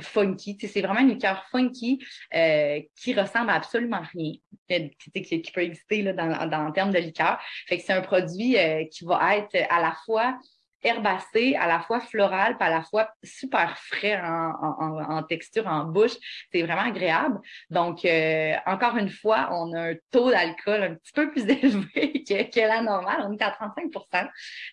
funky. 0.00 0.58
C'est 0.60 0.80
vraiment 0.80 1.00
une 1.00 1.10
liqueur 1.10 1.44
funky 1.50 2.04
euh, 2.34 2.80
qui 2.96 3.14
ressemble 3.14 3.50
à 3.50 3.54
absolument 3.54 4.02
rien 4.12 4.34
qui, 4.68 5.42
qui 5.42 5.52
peut 5.52 5.62
exister 5.62 6.02
là, 6.02 6.12
dans, 6.12 6.46
dans, 6.46 6.66
en 6.66 6.72
termes 6.72 6.92
de 6.92 6.98
liqueur. 6.98 7.38
Fait 7.66 7.78
que 7.78 7.84
c'est 7.84 7.92
un 7.92 8.02
produit 8.02 8.56
euh, 8.56 8.84
qui 8.90 9.04
va 9.04 9.36
être 9.36 9.56
à 9.70 9.80
la 9.80 9.92
fois 10.04 10.38
herbacé, 10.82 11.56
à 11.56 11.66
la 11.66 11.80
fois 11.80 12.00
floral, 12.00 12.56
puis 12.56 12.66
à 12.66 12.70
la 12.70 12.82
fois 12.82 13.10
super 13.22 13.78
frais 13.78 14.20
en, 14.20 15.22
texture, 15.28 15.66
en 15.66 15.84
bouche. 15.84 16.16
C'est 16.52 16.62
vraiment 16.62 16.82
agréable. 16.82 17.40
Donc, 17.68 18.04
euh, 18.04 18.54
encore 18.66 18.96
une 18.96 19.10
fois, 19.10 19.48
on 19.52 19.72
a 19.74 19.90
un 19.90 19.94
taux 20.10 20.30
d'alcool 20.30 20.82
un 20.82 20.94
petit 20.94 21.12
peu 21.12 21.30
plus 21.30 21.42
élevé 21.48 22.24
que, 22.24 22.60
la 22.60 22.82
normale. 22.82 23.26
On 23.28 23.32
est 23.32 23.42
à 23.42 23.50
35% 23.50 24.28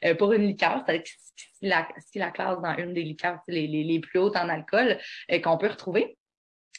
euh, 0.05 0.15
pour 0.15 0.33
une 0.33 0.47
liqueur. 0.47 0.83
C'est 0.87 1.03
la, 1.61 1.87
la 2.15 2.31
classe 2.31 2.61
dans 2.61 2.75
une 2.77 2.93
des 2.93 3.03
liqueurs 3.03 3.39
les, 3.47 3.67
les, 3.67 3.99
plus 3.99 4.19
hautes 4.19 4.35
en 4.35 4.49
alcool 4.49 4.97
euh, 5.31 5.39
qu'on 5.39 5.57
peut 5.57 5.67
retrouver. 5.67 6.17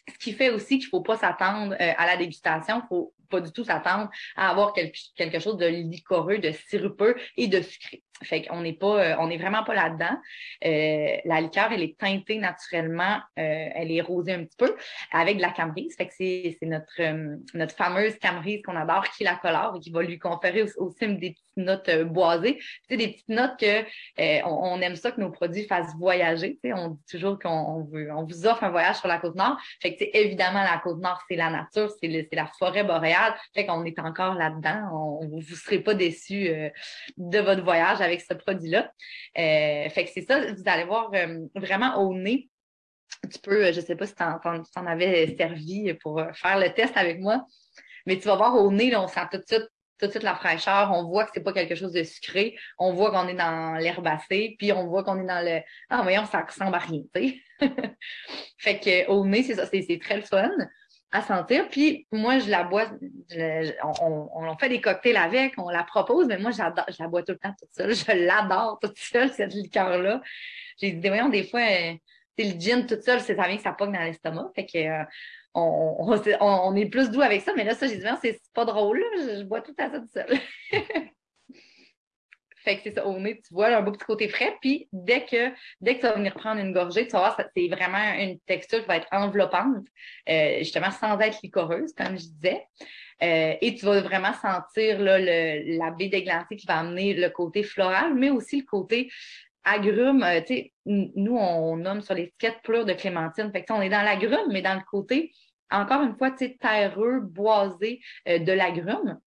Ce 0.09 0.19
qui 0.19 0.33
fait 0.33 0.49
aussi 0.49 0.79
qu'il 0.79 0.89
faut 0.89 1.03
pas 1.03 1.19
s'attendre 1.19 1.77
à 1.79 2.07
la 2.07 2.17
dégustation. 2.17 2.83
Faut 2.89 3.13
pas 3.29 3.41
du 3.41 3.53
tout 3.53 3.65
s'attendre 3.65 4.11
à 4.37 4.51
avoir 4.51 4.73
quelque, 4.73 4.99
quelque 5.17 5.39
chose 5.39 5.57
de 5.57 5.67
liquoreux, 5.67 6.39
de 6.39 6.51
sirupeux 6.53 7.17
et 7.37 7.47
de 7.49 7.61
sucré. 7.61 8.03
Fait 8.23 8.43
qu'on 8.43 8.61
n'est 8.63 8.73
pas, 8.73 9.03
euh, 9.03 9.17
on 9.19 9.29
n'est 9.29 9.39
vraiment 9.39 9.63
pas 9.63 9.75
là-dedans. 9.75 10.17
Euh, 10.65 11.17
la 11.25 11.41
liqueur, 11.41 11.71
elle 11.73 11.83
est 11.83 11.99
teintée 11.99 12.39
naturellement, 12.39 13.19
euh, 13.39 13.69
elle 13.75 13.93
est 13.93 14.01
rosée 14.01 14.33
un 14.33 14.45
petit 14.45 14.57
peu 14.57 14.75
avec 15.13 15.37
de 15.37 15.43
la 15.43 15.51
camerise. 15.51 15.95
Fait 15.97 16.07
que 16.07 16.15
c'est, 16.17 16.57
c'est 16.61 16.67
notre, 16.67 17.01
notre 17.55 17.75
fameuse 17.75 18.19
camerise 18.19 18.63
qu'on 18.63 18.77
adore 18.77 19.09
qui 19.11 19.25
la 19.25 19.37
colore 19.37 19.77
et 19.77 19.81
qui 19.81 19.91
va 19.91 20.03
lui 20.03 20.19
conférer 20.19 20.63
aussi, 20.63 20.99
des 21.01 21.31
petites 21.31 21.57
notes 21.57 21.91
boisées. 22.05 22.59
Tu 22.89 22.97
des 22.97 23.09
petites 23.09 23.29
notes 23.29 23.59
que 23.59 23.85
on, 24.45 24.81
aime 24.81 24.97
ça 24.97 25.11
que 25.11 25.21
nos 25.21 25.31
produits 25.31 25.65
fassent 25.65 25.95
voyager. 25.99 26.59
Tu 26.63 26.73
on 26.73 26.91
dit 26.91 27.05
toujours 27.11 27.39
qu'on 27.39 27.85
veut, 27.85 28.11
on 28.13 28.25
vous 28.25 28.47
offre 28.47 28.65
un 28.65 28.71
voyage 28.71 28.97
sur 28.97 29.09
la 29.09 29.19
côte 29.19 29.35
nord. 29.37 29.57
Fait 29.81 29.95
que 29.95 30.05
évidemment 30.13 30.63
la 30.63 30.81
côte 30.83 30.99
nord, 30.99 31.21
c'est 31.29 31.37
la 31.37 31.51
nature, 31.51 31.91
c'est, 31.91 32.29
c'est 32.31 32.37
la 32.37 32.47
forêt 32.59 32.85
boréale. 32.85 33.35
Fait 33.55 33.67
qu'on 33.67 33.85
est 33.85 33.99
encore 33.99 34.35
là-dedans. 34.35 34.89
On, 34.93 35.39
vous 35.39 35.55
serez 35.55 35.79
pas 35.81 35.95
déçus 35.95 36.51
de 37.17 37.39
votre 37.39 37.63
voyage 37.63 38.01
ce 38.17 38.35
produit-là. 38.35 38.93
Euh, 39.39 39.89
fait 39.91 40.05
que 40.05 40.11
c'est 40.13 40.27
ça, 40.27 40.41
vous 40.53 40.63
allez 40.67 40.85
voir 40.85 41.11
euh, 41.15 41.47
vraiment 41.55 41.97
au 42.03 42.15
nez. 42.15 42.49
Tu 43.33 43.39
peux, 43.41 43.67
euh, 43.67 43.73
je 43.73 43.81
ne 43.81 43.85
sais 43.85 43.97
pas 43.97 44.07
si 44.07 44.15
tu 44.15 44.23
en, 44.23 44.87
avais 44.87 45.35
servi 45.37 45.95
pour 45.95 46.23
faire 46.35 46.59
le 46.59 46.73
test 46.73 46.97
avec 46.97 47.21
moi, 47.21 47.45
mais 48.07 48.19
tu 48.19 48.27
vas 48.27 48.37
voir 48.37 48.55
au 48.57 48.71
nez, 48.71 48.95
on 48.97 49.09
sent 49.09 49.27
tout 49.31 49.39
de 49.39 49.45
suite 49.47 49.69
tout 49.99 50.07
de 50.07 50.13
suite 50.13 50.23
la 50.23 50.37
fraîcheur, 50.37 50.93
on 50.93 51.09
voit 51.09 51.25
que 51.25 51.33
c'est 51.35 51.43
pas 51.43 51.53
quelque 51.53 51.75
chose 51.75 51.93
de 51.93 52.05
sucré, 52.05 52.57
on 52.79 52.93
voit 52.93 53.11
qu'on 53.11 53.27
est 53.27 53.35
dans 53.35 53.75
l'herbacé, 53.81 54.55
puis 54.57 54.73
on 54.73 54.87
voit 54.87 55.03
qu'on 55.03 55.21
est 55.21 55.27
dans 55.27 55.45
le 55.45 55.61
ah 55.91 56.03
voyons 56.03 56.25
ça 56.25 56.43
ressemble 56.43 56.77
à 56.77 56.79
rien, 56.79 57.03
tu 57.13 57.21
sais. 57.21 57.43
fait 58.59 58.79
que 58.79 59.11
au 59.11 59.27
nez 59.27 59.43
c'est 59.43 59.57
ça, 59.57 59.67
c'est 59.67 59.99
très 60.01 60.17
le 60.17 60.23
fun 60.23 60.49
à 61.11 61.23
sentir. 61.23 61.69
Puis 61.69 62.07
moi, 62.13 62.39
je 62.39 62.51
la 62.51 62.65
bois, 62.65 62.87
on, 64.03 64.29
on, 64.35 64.57
fait 64.59 64.69
des 64.69 64.81
cocktails 64.81 65.17
avec, 65.17 65.55
on 65.59 65.71
la 65.71 65.85
propose, 65.85 66.27
mais 66.27 66.39
moi, 66.39 66.51
j'adore, 66.51 66.85
je 66.89 67.03
la 67.03 67.09
bois 67.09 67.23
tout 67.23 67.33
le 67.33 67.39
temps 67.39 67.55
toute 67.59 67.73
seule. 67.73 67.95
Je 67.95 68.27
l'adore 68.27 68.79
toute 68.81 68.99
seule, 68.99 69.31
cette 69.33 69.55
liqueur-là. 69.55 70.21
J'ai 70.81 70.93
dit, 70.93 71.09
voyons, 71.09 71.29
des 71.29 71.45
fois, 71.45 71.61
euh, 71.61 71.95
le 72.39 72.61
gin 72.61 72.87
toute 72.87 73.03
seule, 73.03 73.21
c'est 73.21 73.37
ça 73.37 73.49
vient 73.49 73.57
que 73.57 73.63
ça 73.63 73.73
pogne 73.73 73.93
dans 73.93 74.03
l'estomac. 74.03 74.51
Fait 74.55 74.67
que 74.67 74.79
euh, 74.79 75.05
on, 75.55 75.97
on, 76.41 76.77
est 76.77 76.87
plus 76.87 77.11
doux 77.11 77.23
avec 77.23 77.43
ça, 77.43 77.53
mais 77.57 77.65
là, 77.65 77.75
ça, 77.75 77.87
j'ai 77.87 77.97
dit, 77.97 78.07
c'est 78.23 78.41
pas 78.55 78.65
drôle, 78.65 79.03
Je, 79.17 79.43
bois 79.45 79.61
tout 79.61 79.75
à 79.79 79.91
ça 79.91 80.01
toute 80.01 80.11
seule. 80.11 80.39
Fait 82.65 82.77
que 82.77 82.83
c'est 82.85 82.95
ça, 82.95 83.07
au 83.07 83.19
nez, 83.19 83.41
tu 83.47 83.55
vois 83.55 83.69
un 83.69 83.83
beau 83.83 83.93
petit 83.93 84.05
côté 84.05 84.29
frais. 84.29 84.57
Puis 84.61 84.89
dès 84.93 85.25
que 85.25 85.53
dès 85.81 85.97
que 85.97 86.01
tu 86.01 86.07
vas 86.07 86.15
venir 86.15 86.35
prendre 86.35 86.61
une 86.61 86.73
gorgée, 86.73 87.07
tu 87.07 87.13
vas 87.13 87.19
voir, 87.21 87.41
c'est 87.57 87.69
vraiment 87.69 88.15
une 88.19 88.39
texture 88.41 88.81
qui 88.81 88.87
va 88.87 88.97
être 88.97 89.09
enveloppante, 89.13 89.87
euh, 90.29 90.59
justement 90.59 90.91
sans 90.91 91.19
être 91.21 91.39
licoreuse, 91.43 91.93
comme 91.95 92.19
je 92.19 92.27
disais. 92.27 92.67
Euh, 93.23 93.55
et 93.61 93.75
tu 93.75 93.85
vas 93.85 94.01
vraiment 94.01 94.33
sentir 94.35 94.99
le, 95.01 95.77
la 95.79 95.91
baie 95.91 96.09
d'églantine 96.09 96.57
qui 96.57 96.67
va 96.67 96.79
amener 96.79 97.15
le 97.15 97.31
côté 97.31 97.63
floral, 97.63 98.15
mais 98.15 98.31
aussi 98.31 98.61
le 98.61 98.67
côté 98.67 99.11
agrume. 99.65 100.23
Euh, 100.23 100.41
sais, 100.47 100.73
nous, 100.87 101.37
on 101.37 101.77
nomme 101.77 102.01
sur 102.01 102.15
l'étiquette 102.15 102.63
pleure 102.63 102.85
de 102.85 102.93
clémentine. 102.93 103.51
Fait 103.53 103.65
que, 103.65 103.73
on 103.73 103.83
est 103.83 103.89
dans 103.89 104.03
l'agrume, 104.03 104.51
mais 104.51 104.63
dans 104.63 104.75
le 104.75 104.85
côté, 104.89 105.33
encore 105.71 106.03
une 106.03 106.17
fois, 106.17 106.31
terreux, 106.31 107.21
boisé 107.21 108.01
de 108.27 108.53
l'agrume 108.53 109.19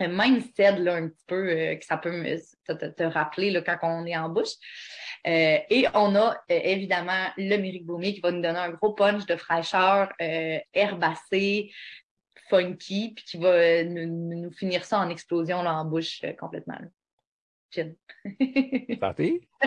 même 0.00 0.42
cède 0.56 0.78
là, 0.78 0.94
un 0.96 1.08
petit 1.08 1.24
peu 1.26 1.50
euh, 1.50 1.76
que 1.76 1.84
ça 1.84 1.96
peut 1.96 2.24
te, 2.66 3.02
rappeler 3.02 3.50
là, 3.50 3.62
quand 3.62 3.78
on 3.82 4.06
est 4.06 4.16
en 4.16 4.28
bouche. 4.28 4.54
Euh, 5.26 5.58
et 5.70 5.86
on 5.94 6.14
a 6.16 6.32
euh, 6.32 6.60
évidemment 6.62 7.28
le 7.36 7.56
Myric 7.56 7.86
qui 8.14 8.20
va 8.20 8.30
nous 8.30 8.42
donner 8.42 8.58
un 8.58 8.70
gros 8.70 8.92
punch 8.92 9.24
de 9.26 9.36
fraîcheur 9.36 10.12
herbacé, 10.18 11.72
funky, 12.48 13.14
puis 13.14 13.24
qui 13.24 13.38
va 13.38 13.84
nous, 13.84 14.50
finir 14.52 14.84
ça 14.84 14.98
en 14.98 15.08
explosion 15.08 15.62
là, 15.62 15.74
en 15.74 15.84
bouche 15.84 16.20
complètement. 16.38 16.78
Gin. 17.70 17.94
Parti? 19.00 19.40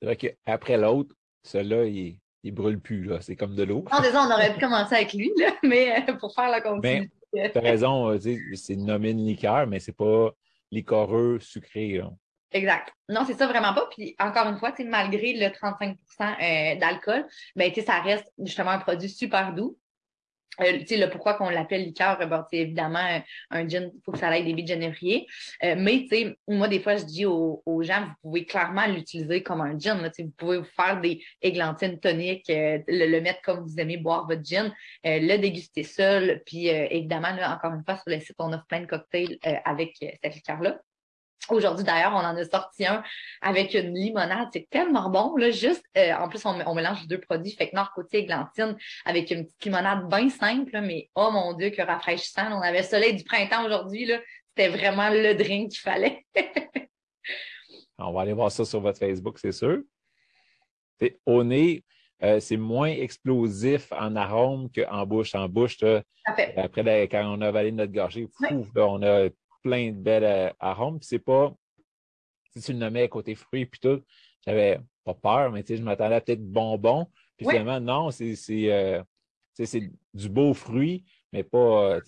C'est 0.00 0.06
vrai 0.06 0.16
qu'après 0.16 0.76
l'autre, 0.76 1.14
celui-là, 1.44 1.84
il, 1.84 2.18
il 2.42 2.52
brûle 2.52 2.80
plus, 2.80 3.04
là. 3.04 3.20
C'est 3.20 3.36
comme 3.36 3.54
de 3.54 3.62
l'eau. 3.62 3.84
Non, 3.92 4.00
déjà, 4.00 4.22
on 4.22 4.30
aurait 4.30 4.52
pu 4.54 4.60
commencer 4.64 4.96
avec 4.96 5.12
lui, 5.12 5.30
là, 5.36 5.52
mais 5.62 6.04
pour 6.18 6.34
faire 6.34 6.50
la 6.50 6.60
continuité. 6.60 7.10
Tu 7.32 7.40
as 7.40 7.50
raison, 7.60 8.10
euh, 8.10 8.18
c'est 8.54 8.76
nommé 8.76 9.10
une 9.10 9.26
liqueur, 9.26 9.66
mais 9.66 9.80
c'est 9.80 9.96
pas 9.96 10.30
liquoreux 10.70 11.38
sucré. 11.40 12.00
Exact. 12.52 12.92
Non, 13.08 13.24
c'est 13.26 13.34
ça 13.34 13.46
vraiment 13.46 13.74
pas. 13.74 13.88
Puis 13.90 14.14
encore 14.18 14.46
une 14.46 14.58
fois, 14.58 14.72
malgré 14.84 15.32
le 15.34 15.46
35% 15.46 15.96
euh, 16.20 16.78
d'alcool, 16.78 17.26
ben, 17.56 17.72
ça 17.74 18.00
reste 18.00 18.30
justement 18.38 18.70
un 18.70 18.78
produit 18.78 19.08
super 19.08 19.54
doux. 19.54 19.78
Euh, 20.60 20.78
tu 20.80 20.86
sais, 20.86 20.96
le 20.98 21.08
pourquoi 21.08 21.34
qu'on 21.34 21.48
l'appelle 21.48 21.84
liqueur, 21.84 22.18
ben, 22.18 22.46
évidemment, 22.52 22.98
euh, 22.98 23.20
un 23.50 23.66
gin, 23.66 23.90
il 23.94 24.00
faut 24.04 24.12
que 24.12 24.18
ça 24.18 24.28
aille 24.28 24.52
billes 24.52 24.64
de 24.64 24.68
genévrier. 24.68 25.26
Euh, 25.64 25.74
mais, 25.78 26.02
tu 26.02 26.08
sais, 26.08 26.36
moi, 26.46 26.68
des 26.68 26.80
fois, 26.80 26.96
je 26.96 27.04
dis 27.04 27.24
aux, 27.24 27.62
gens, 27.82 28.04
vous 28.04 28.30
pouvez 28.30 28.44
clairement 28.44 28.86
l'utiliser 28.86 29.42
comme 29.42 29.60
un 29.62 29.78
gin. 29.78 30.00
Là, 30.02 30.10
vous 30.18 30.30
pouvez 30.36 30.58
vous 30.58 30.64
faire 30.64 31.00
des 31.00 31.22
églantines 31.40 31.98
toniques, 31.98 32.44
le, 32.48 33.20
mettre 33.20 33.40
comme 33.42 33.60
vous 33.60 33.78
aimez 33.78 33.96
boire 33.96 34.26
votre 34.26 34.44
gin, 34.44 34.72
le 35.04 35.36
déguster 35.38 35.82
seul. 35.84 36.42
Puis, 36.44 36.68
évidemment, 36.68 37.34
là, 37.34 37.54
encore 37.54 37.72
une 37.72 37.84
fois, 37.84 37.96
sur 37.96 38.04
le 38.06 38.20
site, 38.20 38.36
on 38.38 38.52
offre 38.52 38.66
plein 38.66 38.80
de 38.80 38.86
cocktails 38.86 39.38
avec 39.64 39.96
cette 40.00 40.34
liqueur-là. 40.34 40.78
Aujourd'hui, 41.48 41.84
d'ailleurs, 41.84 42.12
on 42.12 42.18
en 42.18 42.36
a 42.36 42.44
sorti 42.44 42.86
un 42.86 43.02
avec 43.40 43.74
une 43.74 43.94
limonade. 43.94 44.48
C'est 44.52 44.68
tellement 44.70 45.10
bon. 45.10 45.36
Là, 45.36 45.50
juste, 45.50 45.84
euh, 45.96 46.12
en 46.14 46.28
plus, 46.28 46.44
on, 46.46 46.74
mélange 46.74 47.02
les 47.02 47.08
deux 47.08 47.20
produits. 47.20 47.52
Fait 47.52 47.68
que 47.68 47.76
nord 47.76 47.92
côté 47.92 48.18
églantine 48.18 48.76
avec 49.04 49.30
une 49.30 49.44
petite 49.44 49.64
limonade 49.64 50.08
bien 50.08 50.28
simple, 50.28 50.80
mais 50.80 51.10
oh 51.16 51.30
mon 51.32 51.54
Dieu, 51.54 51.70
que 51.70 51.82
rafraîchissant. 51.82 52.52
On 52.52 52.60
avait 52.60 52.82
le 52.82 52.84
soleil 52.84 53.16
du 53.16 53.24
printemps 53.24 53.64
aujourd'hui. 53.64 54.10
C'était 54.56 54.68
vraiment 54.68 55.10
le 55.10 55.34
drink 55.34 55.70
qu'il 55.72 55.80
fallait. 55.80 56.24
on 57.98 58.12
va 58.12 58.20
aller 58.20 58.34
voir 58.34 58.52
ça 58.52 58.64
sur 58.64 58.80
votre 58.80 58.98
Facebook, 58.98 59.38
c'est 59.38 59.52
sûr. 59.52 59.78
au 61.26 61.42
nez, 61.42 61.82
euh, 62.22 62.38
c'est 62.38 62.56
moins 62.56 62.88
explosif 62.88 63.90
en 63.92 64.14
arôme 64.14 64.70
qu'en 64.70 65.04
bouche. 65.06 65.34
En 65.34 65.48
bouche, 65.48 65.78
après, 66.56 67.08
quand 67.08 67.36
on 67.36 67.40
a 67.40 67.48
avalé 67.48 67.72
notre 67.72 67.92
gorgée, 67.92 68.28
on 68.76 69.02
a 69.02 69.28
plein 69.62 69.92
de 69.92 69.96
belles 69.96 70.24
euh, 70.24 70.50
arômes. 70.60 70.98
Puis 70.98 71.08
c'est 71.08 71.18
pas, 71.18 71.54
si 72.54 72.60
tu 72.60 72.72
le 72.72 72.78
nommais 72.78 73.08
côté 73.08 73.34
fruits 73.34 73.66
puis 73.66 73.80
tout, 73.80 74.02
j'avais 74.46 74.80
pas 75.04 75.14
peur, 75.14 75.52
mais 75.52 75.62
tu 75.62 75.68
sais, 75.68 75.76
je 75.78 75.82
m'attendais 75.82 76.16
à 76.16 76.20
peut-être 76.20 76.44
bonbons. 76.44 77.06
Puis 77.36 77.46
finalement, 77.46 77.80
non, 77.80 78.10
c'est 78.10 78.36
euh, 78.70 79.02
du 80.14 80.28
beau 80.28 80.54
fruit, 80.54 81.04
mais 81.32 81.44
pas, 81.44 81.96
euh, 81.96 82.00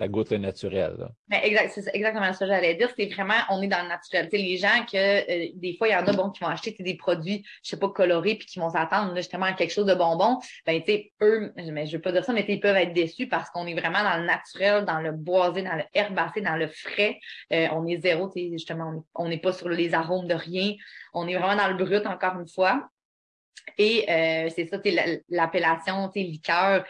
ça 0.00 0.08
goûte 0.08 0.30
le 0.30 0.38
naturel. 0.38 0.96
Ben, 1.28 1.40
exact, 1.42 1.72
c'est 1.74 1.94
exactement 1.94 2.32
ça 2.32 2.38
que 2.38 2.46
j'allais 2.46 2.74
dire. 2.74 2.88
C'est 2.96 3.12
vraiment, 3.12 3.34
on 3.50 3.60
est 3.60 3.68
dans 3.68 3.82
le 3.82 3.88
naturel. 3.88 4.30
les 4.32 4.56
gens 4.56 4.86
que 4.90 4.96
euh, 4.96 5.50
des 5.56 5.76
fois, 5.76 5.88
il 5.88 5.92
y 5.92 5.94
en 5.94 6.06
a 6.06 6.12
bon, 6.14 6.30
qui 6.30 6.42
vont 6.42 6.48
acheter 6.48 6.74
des 6.78 6.94
produits, 6.94 7.44
je 7.62 7.70
sais 7.70 7.78
pas, 7.78 7.90
colorés, 7.90 8.36
puis 8.36 8.46
qui 8.46 8.58
vont 8.58 8.70
s'attendre 8.70 9.14
justement 9.14 9.44
à 9.44 9.52
quelque 9.52 9.72
chose 9.72 9.84
de 9.84 9.94
bonbon. 9.94 10.38
Ben, 10.66 10.80
tu 10.82 10.92
sais, 10.92 11.12
eux, 11.20 11.52
mais 11.56 11.86
je 11.86 11.96
veux 11.96 12.00
pas 12.00 12.12
dire 12.12 12.24
ça, 12.24 12.32
mais 12.32 12.46
ils 12.48 12.60
peuvent 12.60 12.76
être 12.76 12.94
déçus 12.94 13.28
parce 13.28 13.50
qu'on 13.50 13.66
est 13.66 13.78
vraiment 13.78 14.02
dans 14.02 14.16
le 14.16 14.24
naturel, 14.24 14.86
dans 14.86 15.00
le 15.00 15.12
boisé, 15.12 15.62
dans 15.62 15.76
le 15.76 15.84
herbacé, 15.92 16.40
dans 16.40 16.56
le 16.56 16.68
frais. 16.68 17.20
Euh, 17.52 17.68
on 17.72 17.86
est 17.86 18.00
zéro, 18.00 18.32
justement, 18.34 19.04
on 19.14 19.28
n'est 19.28 19.38
pas 19.38 19.52
sur 19.52 19.68
les 19.68 19.92
arômes 19.92 20.26
de 20.26 20.34
rien. 20.34 20.72
On 21.12 21.28
est 21.28 21.36
vraiment 21.36 21.56
dans 21.56 21.68
le 21.68 21.74
brut, 21.74 22.06
encore 22.06 22.40
une 22.40 22.48
fois. 22.48 22.88
Et 23.78 24.04
euh, 24.10 24.48
c'est 24.54 24.66
ça, 24.66 24.78
l'appellation, 25.28 26.10
liqueur, 26.14 26.84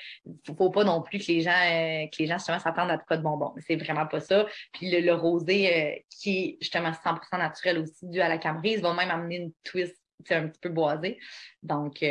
faut, 0.46 0.54
faut 0.54 0.70
pas 0.70 0.84
non 0.84 1.02
plus 1.02 1.18
que 1.18 1.26
les 1.28 1.40
gens, 1.40 1.50
euh, 1.50 2.06
que 2.06 2.18
les 2.18 2.26
gens 2.26 2.38
justement 2.38 2.58
s'attendent 2.58 2.90
à 2.90 2.98
tout 2.98 3.06
cas 3.08 3.16
de 3.16 3.22
bonbons. 3.22 3.54
C'est 3.66 3.76
vraiment 3.76 4.06
pas 4.06 4.20
ça. 4.20 4.46
Puis 4.72 4.90
le, 4.90 5.12
rosé, 5.14 5.74
euh, 5.74 5.94
qui 6.10 6.38
est 6.38 6.56
justement 6.60 6.90
100% 6.90 7.38
naturel 7.38 7.78
aussi, 7.78 8.08
dû 8.08 8.20
à 8.20 8.28
la 8.28 8.38
camerise, 8.38 8.80
va 8.80 8.94
même 8.94 9.10
amener 9.10 9.36
une 9.36 9.52
twist 9.64 9.96
un 10.30 10.48
petit 10.48 10.60
peu 10.60 10.68
boisée. 10.68 11.18
Donc 11.62 12.04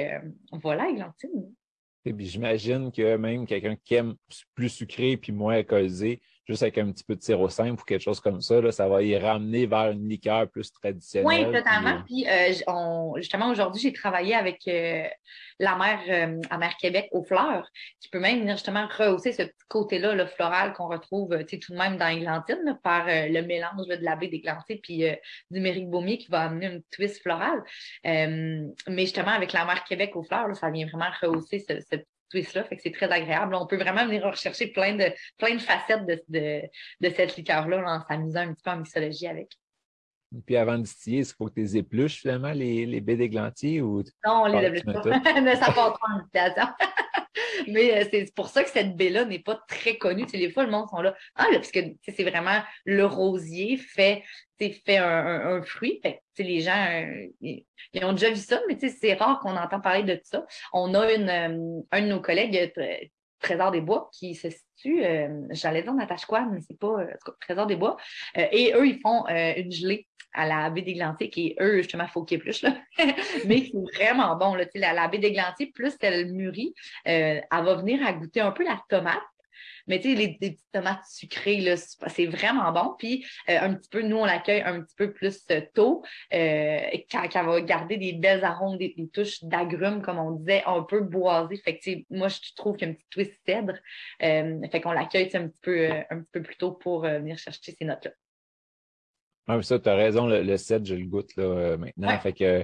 voilà, 0.51 0.89
Églantine. 0.89 1.53
J'imagine 2.05 2.91
que 2.91 3.17
même 3.17 3.45
quelqu'un 3.45 3.75
qui 3.75 3.95
aime 3.95 4.15
plus 4.55 4.69
sucré 4.69 5.17
puis 5.17 5.31
moins 5.31 5.55
alcoolisé, 5.55 6.21
juste 6.49 6.63
avec 6.63 6.79
un 6.79 6.91
petit 6.91 7.03
peu 7.03 7.15
de 7.15 7.21
sirop 7.21 7.47
simple 7.47 7.79
ou 7.79 7.85
quelque 7.85 8.01
chose 8.01 8.19
comme 8.19 8.41
ça, 8.41 8.71
ça 8.71 8.87
va 8.87 9.03
y 9.03 9.15
ramener 9.15 9.67
vers 9.67 9.91
une 9.91 10.09
liqueur 10.09 10.49
plus 10.49 10.71
traditionnelle. 10.71 11.27
Oui, 11.27 11.53
totalement. 11.53 12.01
Puis, 12.07 12.27
euh, 12.27 13.13
justement, 13.17 13.51
aujourd'hui, 13.51 13.79
j'ai 13.79 13.93
travaillé 13.93 14.33
avec 14.33 14.67
euh, 14.67 15.03
la 15.59 15.75
mère, 15.75 15.99
euh, 16.09 16.41
à 16.49 16.57
Mère 16.57 16.75
Québec 16.77 17.07
aux 17.11 17.23
fleurs, 17.23 17.69
qui 18.01 18.09
peut 18.09 18.19
même 18.19 18.39
venir 18.39 18.55
justement 18.55 18.87
rehausser 18.87 19.31
ce 19.31 19.43
petit 19.43 19.67
côté-là, 19.67 20.15
le 20.15 20.25
floral 20.25 20.73
qu'on 20.73 20.87
retrouve 20.87 21.37
tout 21.45 21.71
de 21.71 21.77
même 21.77 21.97
dans 21.97 22.07
l'églantine, 22.07 22.79
par 22.83 23.05
le 23.05 23.41
mélange 23.41 23.87
de 23.87 24.03
la 24.03 24.15
baie 24.15 24.27
d'églantine 24.27 24.79
puis 24.81 25.05
du 25.51 25.59
méric 25.59 25.87
baumier 25.87 26.17
qui 26.17 26.31
va 26.31 26.41
amener 26.41 26.65
une 26.65 26.81
twist 26.91 27.21
florale. 27.21 27.63
mais 28.03 28.71
justement, 29.01 29.31
avec 29.31 29.53
la 29.53 29.65
mère 29.65 29.83
Québec 29.83 30.15
aux 30.15 30.23
fleurs, 30.23 30.55
ça 30.55 30.71
vient 30.71 30.87
vraiment 30.87 31.11
rehausser 31.21 31.59
ce, 31.59 31.79
ce 31.79 31.97
twist-là. 32.29 32.63
Fait 32.63 32.75
que 32.75 32.81
c'est 32.81 32.91
très 32.91 33.11
agréable. 33.11 33.55
On 33.55 33.65
peut 33.65 33.77
vraiment 33.77 34.05
venir 34.05 34.23
rechercher 34.23 34.67
plein 34.67 34.95
de, 34.95 35.11
plein 35.37 35.55
de 35.55 35.61
facettes 35.61 36.05
de, 36.05 36.21
de, 36.27 36.61
de 37.01 37.13
cette 37.13 37.35
liqueur-là 37.35 37.83
en 37.85 38.05
s'amusant 38.07 38.41
un 38.41 38.53
petit 38.53 38.63
peu 38.63 38.71
en 38.71 38.77
mixologie 38.77 39.27
avec. 39.27 39.51
Et 40.35 40.41
puis 40.45 40.57
avant 40.57 40.77
de 40.77 40.83
distiller, 40.83 41.19
est-ce 41.19 41.33
qu'il 41.33 41.37
faut 41.37 41.49
que 41.49 41.55
tu 41.55 41.61
les 41.61 41.77
épluches 41.77 42.21
finalement, 42.21 42.51
les, 42.51 42.85
les 42.85 43.01
baies 43.01 43.17
d'églantier? 43.17 43.81
Ou... 43.81 44.03
Non, 44.25 44.43
on 44.43 44.45
les 44.45 44.67
épluche 44.67 44.83
pas. 44.83 45.01
ça 45.55 45.71
part 45.71 45.93
trop 45.93 46.07
en 46.13 46.19
Mais 47.67 47.97
euh, 47.97 48.07
c'est 48.11 48.33
pour 48.33 48.47
ça 48.47 48.63
que 48.63 48.69
cette 48.69 48.95
baie-là 48.95 49.25
n'est 49.25 49.39
pas 49.39 49.59
très 49.67 49.97
connue. 49.97 50.25
Tu 50.25 50.31
sais, 50.31 50.37
les 50.37 50.51
fois, 50.51 50.63
le 50.63 50.71
monde 50.71 50.87
sont 50.89 51.01
là. 51.01 51.15
Ah, 51.35 51.45
là, 51.51 51.57
parce 51.57 51.71
que 51.71 51.79
c'est 52.07 52.23
vraiment 52.23 52.61
le 52.85 53.05
rosier 53.05 53.77
fait, 53.77 54.23
fait 54.59 54.97
un, 54.97 55.57
un, 55.57 55.61
fruit. 55.61 55.99
Fait 56.01 56.21
les 56.37 56.61
gens, 56.61 56.87
euh, 56.91 57.27
ils, 57.41 57.65
ont 58.03 58.13
déjà 58.13 58.29
vu 58.29 58.37
ça, 58.37 58.61
mais 58.67 58.77
c'est 58.79 59.13
rare 59.13 59.39
qu'on 59.39 59.57
entend 59.57 59.81
parler 59.81 60.03
de 60.03 60.19
ça. 60.23 60.45
On 60.73 60.93
a 60.93 61.13
une, 61.13 61.29
euh, 61.29 61.81
un 61.91 62.01
de 62.01 62.07
nos 62.07 62.21
collègues, 62.21 62.71
Trésor 63.39 63.71
des 63.71 63.81
Bois, 63.81 64.09
qui 64.13 64.35
se 64.35 64.49
situe, 64.49 65.03
j'allais 65.51 65.83
dire 65.83 65.93
Natashquan, 65.93 66.49
mais 66.51 66.59
c'est 66.67 66.77
pas 66.77 66.97
Trésor 67.41 67.67
des 67.67 67.75
Bois. 67.75 67.97
et 68.35 68.73
eux, 68.75 68.87
ils 68.87 68.99
font 68.99 69.25
une 69.27 69.71
gelée 69.71 70.07
à 70.33 70.45
la 70.45 70.69
baie 70.69 70.81
d'Églantier, 70.81 71.29
qui 71.29 71.55
eux, 71.59 71.77
justement, 71.77 72.07
faut 72.07 72.23
qu'il 72.23 72.39
plus, 72.39 72.61
là. 72.61 72.75
mais 73.45 73.69
c'est 73.71 73.97
vraiment 73.97 74.35
bon, 74.35 74.55
là. 74.55 74.65
La, 74.75 74.93
la 74.93 75.07
baie 75.07 75.17
d'Églantier, 75.17 75.71
plus 75.73 75.95
elle 76.01 76.31
mûrit, 76.31 76.73
euh, 77.07 77.41
elle 77.41 77.63
va 77.65 77.75
venir 77.75 78.05
à 78.05 78.13
goûter 78.13 78.41
un 78.41 78.51
peu 78.51 78.63
la 78.63 78.81
tomate. 78.89 79.17
Mais 79.87 79.99
tu 79.99 80.09
sais, 80.09 80.15
les, 80.15 80.37
petites 80.37 80.59
tomates 80.71 81.05
sucrées, 81.09 81.61
là, 81.61 81.75
c'est 81.77 82.25
vraiment 82.25 82.71
bon. 82.71 82.95
Puis 82.97 83.25
euh, 83.49 83.59
un 83.59 83.73
petit 83.73 83.89
peu, 83.89 84.01
nous, 84.01 84.17
on 84.17 84.25
l'accueille 84.25 84.61
un 84.61 84.81
petit 84.81 84.95
peu 84.95 85.11
plus 85.11 85.45
euh, 85.51 85.61
tôt, 85.73 86.03
euh, 86.33 86.81
quand, 87.11 87.27
elle 87.33 87.45
va 87.45 87.61
garder 87.61 87.97
des 87.97 88.13
belles 88.13 88.43
arômes, 88.43 88.77
des, 88.77 88.95
touches 89.13 89.43
d'agrumes, 89.43 90.01
comme 90.01 90.19
on 90.19 90.31
disait, 90.31 90.63
un 90.65 90.83
peu 90.83 91.01
boisées. 91.01 91.57
Fait 91.57 91.77
que 91.77 91.89
moi, 92.09 92.27
je 92.27 92.39
trouve 92.55 92.75
qu'il 92.75 92.87
y 92.87 92.91
a 92.91 92.93
un 92.93 92.95
petit 92.95 93.07
twist 93.09 93.33
cèdre. 93.45 93.73
fait 94.19 94.81
qu'on 94.81 94.91
l'accueille 94.91 95.29
un 95.35 95.47
petit 95.47 95.61
peu 95.61 95.89
un 95.89 96.19
petit 96.19 96.31
peu 96.31 96.41
plus 96.41 96.57
tôt 96.57 96.71
pour 96.71 97.01
venir 97.01 97.37
chercher 97.37 97.75
ces 97.77 97.85
notes-là. 97.85 98.11
Ah, 99.51 99.59
ça, 99.63 99.79
tu 99.79 99.89
as 99.89 99.95
raison, 99.95 100.27
le, 100.27 100.43
le, 100.43 100.57
set, 100.57 100.85
je 100.85 100.93
le 100.93 101.05
goûte 101.05 101.35
là, 101.35 101.43
euh, 101.43 101.77
maintenant. 101.77 102.19
Fait 102.19 102.33
que 102.33 102.63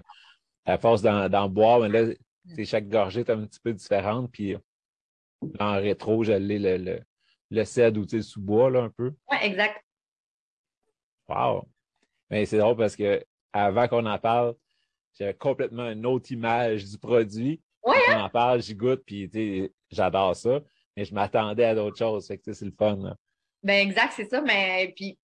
à 0.66 0.78
force 0.78 1.02
d'en 1.02 1.50
boire, 1.50 1.80
mais 1.80 1.90
là, 1.90 2.14
chaque 2.64 2.90
gorgée 2.90 3.22
est 3.22 3.30
un 3.32 3.44
petit 3.44 3.60
peu 3.60 3.74
différente. 3.74 4.30
Puis 4.32 4.56
en 5.60 5.76
rétro, 5.76 6.24
j'allais 6.24 6.60
le, 6.60 6.78
le, 6.78 7.00
le 7.52 7.64
cèdre 7.64 8.02
ou 8.02 8.06
le 8.12 8.22
sous-bois 8.22 8.70
là, 8.70 8.84
un 8.84 8.90
peu. 8.90 9.14
Oui, 9.32 9.38
exact. 9.42 9.82
Wow! 11.28 11.68
Mais 12.30 12.46
c'est 12.46 12.58
drôle 12.58 12.78
parce 12.78 12.96
que 12.96 13.24
avant 13.54 13.88
qu'on 13.88 14.06
en 14.06 14.20
parle, 14.20 14.56
j'avais 15.18 15.34
complètement 15.34 15.90
une 15.90 16.06
autre 16.06 16.32
image 16.32 16.86
du 16.86 16.98
produit. 16.98 17.62
Oui, 17.84 17.96
hein? 18.10 18.20
on 18.20 18.24
en 18.26 18.30
parle, 18.30 18.62
j'y 18.62 18.76
goûte, 18.76 19.04
puis 19.06 19.72
j'adore 19.90 20.36
ça. 20.36 20.62
Mais 20.98 21.06
je 21.06 21.14
m'attendais 21.14 21.66
à 21.66 21.76
d'autres 21.76 21.98
choses. 21.98 22.28
Fait 22.28 22.38
que 22.38 22.54
c'est 22.54 22.66
le 22.66 22.74
fun. 22.78 22.98
Là. 22.98 23.16
Ben 23.64 23.88
exact, 23.88 24.14
c'est 24.16 24.30
ça. 24.30 24.42
Mais 24.42 24.94
puis 24.96 25.18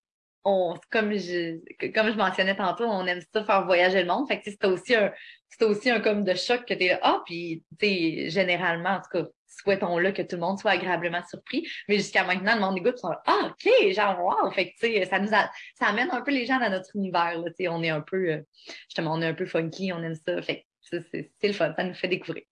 on, 0.44 0.74
comme 0.90 1.12
je, 1.14 1.58
comme 1.92 2.10
je 2.10 2.16
mentionnais 2.16 2.56
tantôt, 2.56 2.84
on 2.84 3.06
aime 3.06 3.20
ça 3.32 3.44
faire 3.44 3.64
voyager 3.64 4.02
le 4.02 4.08
monde. 4.08 4.26
Fait 4.28 4.40
que 4.40 4.50
c'est 4.50 4.64
aussi 4.64 4.94
un, 4.94 5.12
aussi 5.60 5.90
un 5.90 6.00
comme 6.00 6.24
de 6.24 6.34
choc 6.34 6.64
que 6.64 6.74
t'es 6.74 6.88
là, 6.88 6.98
ah, 7.02 7.22
puis, 7.24 7.62
tu 7.78 7.86
sais, 7.86 8.30
généralement, 8.30 8.90
en 8.90 9.00
tout 9.00 9.10
cas, 9.12 9.28
souhaitons-le 9.60 10.12
que 10.12 10.22
tout 10.22 10.36
le 10.36 10.40
monde 10.40 10.58
soit 10.58 10.72
agréablement 10.72 11.22
surpris. 11.28 11.66
Mais 11.88 11.96
jusqu'à 11.96 12.24
maintenant, 12.24 12.54
le 12.54 12.60
monde 12.60 12.78
écoute, 12.78 12.98
sont 12.98 13.10
là, 13.10 13.22
ah, 13.26 13.50
ok, 13.50 13.92
genre, 13.92 14.18
wow. 14.20 14.50
Fait 14.50 14.72
que, 14.72 14.78
tu 14.80 14.92
sais, 14.92 15.04
ça 15.06 15.18
nous 15.18 15.28
ça 15.28 15.86
amène 15.86 16.10
un 16.10 16.22
peu 16.22 16.30
les 16.30 16.46
gens 16.46 16.58
dans 16.58 16.70
notre 16.70 16.94
univers, 16.96 17.38
là, 17.38 17.50
tu 17.50 17.64
sais, 17.64 17.68
on 17.68 17.82
est 17.82 17.90
un 17.90 18.00
peu, 18.00 18.32
euh, 18.32 18.42
justement, 18.88 19.14
on 19.14 19.22
est 19.22 19.26
un 19.26 19.34
peu 19.34 19.46
funky, 19.46 19.92
on 19.92 20.02
aime 20.02 20.14
ça. 20.14 20.40
Fait 20.42 20.66
que 20.90 21.02
c'est 21.10 21.48
le 21.48 21.52
fun, 21.52 21.72
ça 21.76 21.84
nous 21.84 21.94
fait 21.94 22.08
découvrir. 22.08 22.44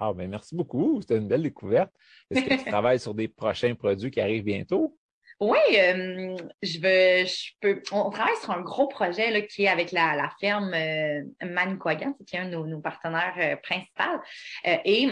Wow, 0.00 0.14
ben 0.14 0.28
merci 0.28 0.56
beaucoup. 0.56 1.00
C'était 1.00 1.18
une 1.18 1.28
belle 1.28 1.42
découverte. 1.42 1.92
Est-ce 2.30 2.44
que 2.44 2.54
tu 2.54 2.64
travailles 2.70 2.98
sur 2.98 3.14
des 3.14 3.28
prochains 3.28 3.74
produits 3.74 4.10
qui 4.10 4.20
arrivent 4.20 4.44
bientôt? 4.44 4.98
Oui, 5.40 5.58
euh, 5.76 6.36
je 6.62 6.78
veux, 6.78 7.26
je 7.26 7.50
peux. 7.60 7.82
On 7.90 8.10
travaille 8.10 8.36
sur 8.40 8.52
un 8.52 8.60
gros 8.60 8.86
projet 8.86 9.30
là, 9.30 9.40
qui 9.40 9.64
est 9.64 9.68
avec 9.68 9.90
la, 9.90 10.14
la 10.14 10.30
ferme 10.40 10.72
euh, 10.74 11.22
Manicouagan, 11.42 12.14
qui 12.26 12.36
est 12.36 12.38
un 12.38 12.48
de 12.48 12.56
nos, 12.56 12.80
partenaires 12.80 13.34
euh, 13.38 13.56
principaux. 13.56 14.22
Et 14.64 15.10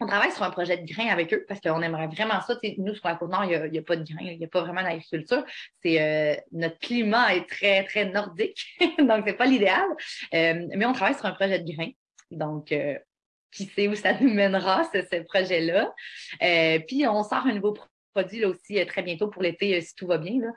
on 0.00 0.06
travaille 0.06 0.32
sur 0.32 0.42
un 0.42 0.50
projet 0.50 0.78
de 0.78 0.86
grain 0.86 1.08
avec 1.08 1.32
eux 1.34 1.44
parce 1.46 1.60
qu'on 1.60 1.82
aimerait 1.82 2.08
vraiment 2.08 2.40
ça. 2.40 2.56
nous, 2.78 2.94
sur 2.94 3.06
la 3.06 3.16
Côte-Nord, 3.16 3.44
il 3.44 3.70
n'y 3.70 3.78
a, 3.78 3.82
pas 3.82 3.96
de 3.96 4.04
grain, 4.04 4.24
il 4.24 4.38
n'y 4.38 4.44
a 4.44 4.48
pas 4.48 4.62
vraiment 4.62 4.82
d'agriculture. 4.82 5.44
C'est 5.82 6.42
notre 6.52 6.78
climat 6.78 7.34
est 7.34 7.48
très, 7.48 7.84
très 7.84 8.06
nordique, 8.06 8.64
donc 8.98 9.24
c'est 9.26 9.34
pas 9.34 9.46
l'idéal. 9.46 9.86
mais 10.32 10.86
on 10.86 10.92
travaille 10.92 11.14
sur 11.14 11.26
un 11.26 11.32
projet 11.32 11.58
de 11.58 11.72
grain. 11.72 11.90
Donc, 12.30 12.74
qui 13.52 13.64
sait 13.66 13.88
où 13.88 13.94
ça 13.94 14.18
nous 14.20 14.32
mènera, 14.32 14.84
ce, 14.92 15.02
ce 15.02 15.22
projet-là. 15.22 15.92
puis 16.86 17.06
on 17.06 17.22
sort 17.22 17.46
un 17.46 17.54
nouveau 17.54 17.72
produit 18.12 18.40
là 18.40 18.48
aussi 18.48 18.78
euh, 18.78 18.84
très 18.84 19.02
bientôt 19.02 19.28
pour 19.28 19.42
l'été 19.42 19.76
euh, 19.76 19.80
si 19.80 19.94
tout 19.94 20.06
va 20.06 20.18
bien. 20.18 20.40
Là. 20.40 20.50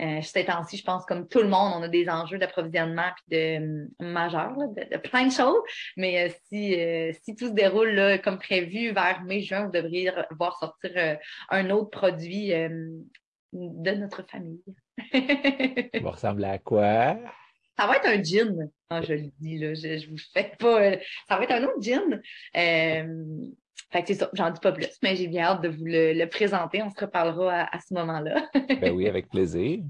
Euh, 0.00 0.22
ces 0.22 0.44
temps-ci, 0.44 0.76
je 0.76 0.84
pense, 0.84 1.04
comme 1.06 1.28
tout 1.28 1.40
le 1.40 1.48
monde, 1.48 1.72
on 1.76 1.82
a 1.82 1.88
des 1.88 2.08
enjeux 2.08 2.38
d'approvisionnement 2.38 3.10
puis 3.16 3.38
de 3.38 3.88
majeurs, 4.00 4.56
de, 4.56 4.96
plein 4.98 5.26
de 5.26 5.32
choses. 5.32 5.62
Mais 5.96 6.34
si, 6.48 6.76
si 7.22 7.34
tout 7.34 7.48
se 7.48 7.52
déroule 7.52 7.90
là, 7.90 8.18
comme 8.18 8.38
prévu 8.38 8.92
vers 8.92 9.22
mai-juin, 9.24 9.66
vous 9.66 9.72
devriez 9.72 10.12
voir 10.38 10.58
sortir 10.58 11.18
un 11.50 11.70
autre 11.70 11.90
produit 11.90 12.50
de 13.52 13.90
notre 13.92 14.22
famille. 14.28 14.62
Ça 15.12 16.00
va 16.00 16.10
ressembler 16.10 16.46
à 16.46 16.58
quoi? 16.58 17.16
Ça 17.78 17.86
va 17.86 17.96
être 17.96 18.06
un 18.06 18.22
gin. 18.22 18.70
Ah, 18.90 19.02
je 19.02 19.14
le 19.14 19.30
dis, 19.38 19.58
là, 19.58 19.74
je, 19.74 19.98
je 19.98 20.08
vous 20.08 20.18
fais 20.32 20.52
pas. 20.58 20.92
ça 21.28 21.36
va 21.36 21.44
être 21.44 21.52
un 21.52 21.64
autre 21.64 21.80
gin. 21.80 22.22
Fait 23.92 24.02
que 24.02 24.08
c'est 24.08 24.14
ça, 24.14 24.30
j'en 24.32 24.50
dis 24.50 24.60
pas 24.60 24.72
plus, 24.72 24.88
mais 25.02 25.16
j'ai 25.16 25.28
bien 25.28 25.44
hâte 25.44 25.62
de 25.62 25.68
vous 25.68 25.84
le, 25.84 26.24
présenter. 26.26 26.82
On 26.82 26.90
se 26.90 27.00
reparlera 27.00 27.68
à, 27.72 27.80
ce 27.80 27.94
moment-là. 27.94 28.48
ben 28.80 28.92
oui, 28.92 29.08
avec 29.08 29.28
plaisir. 29.28 29.80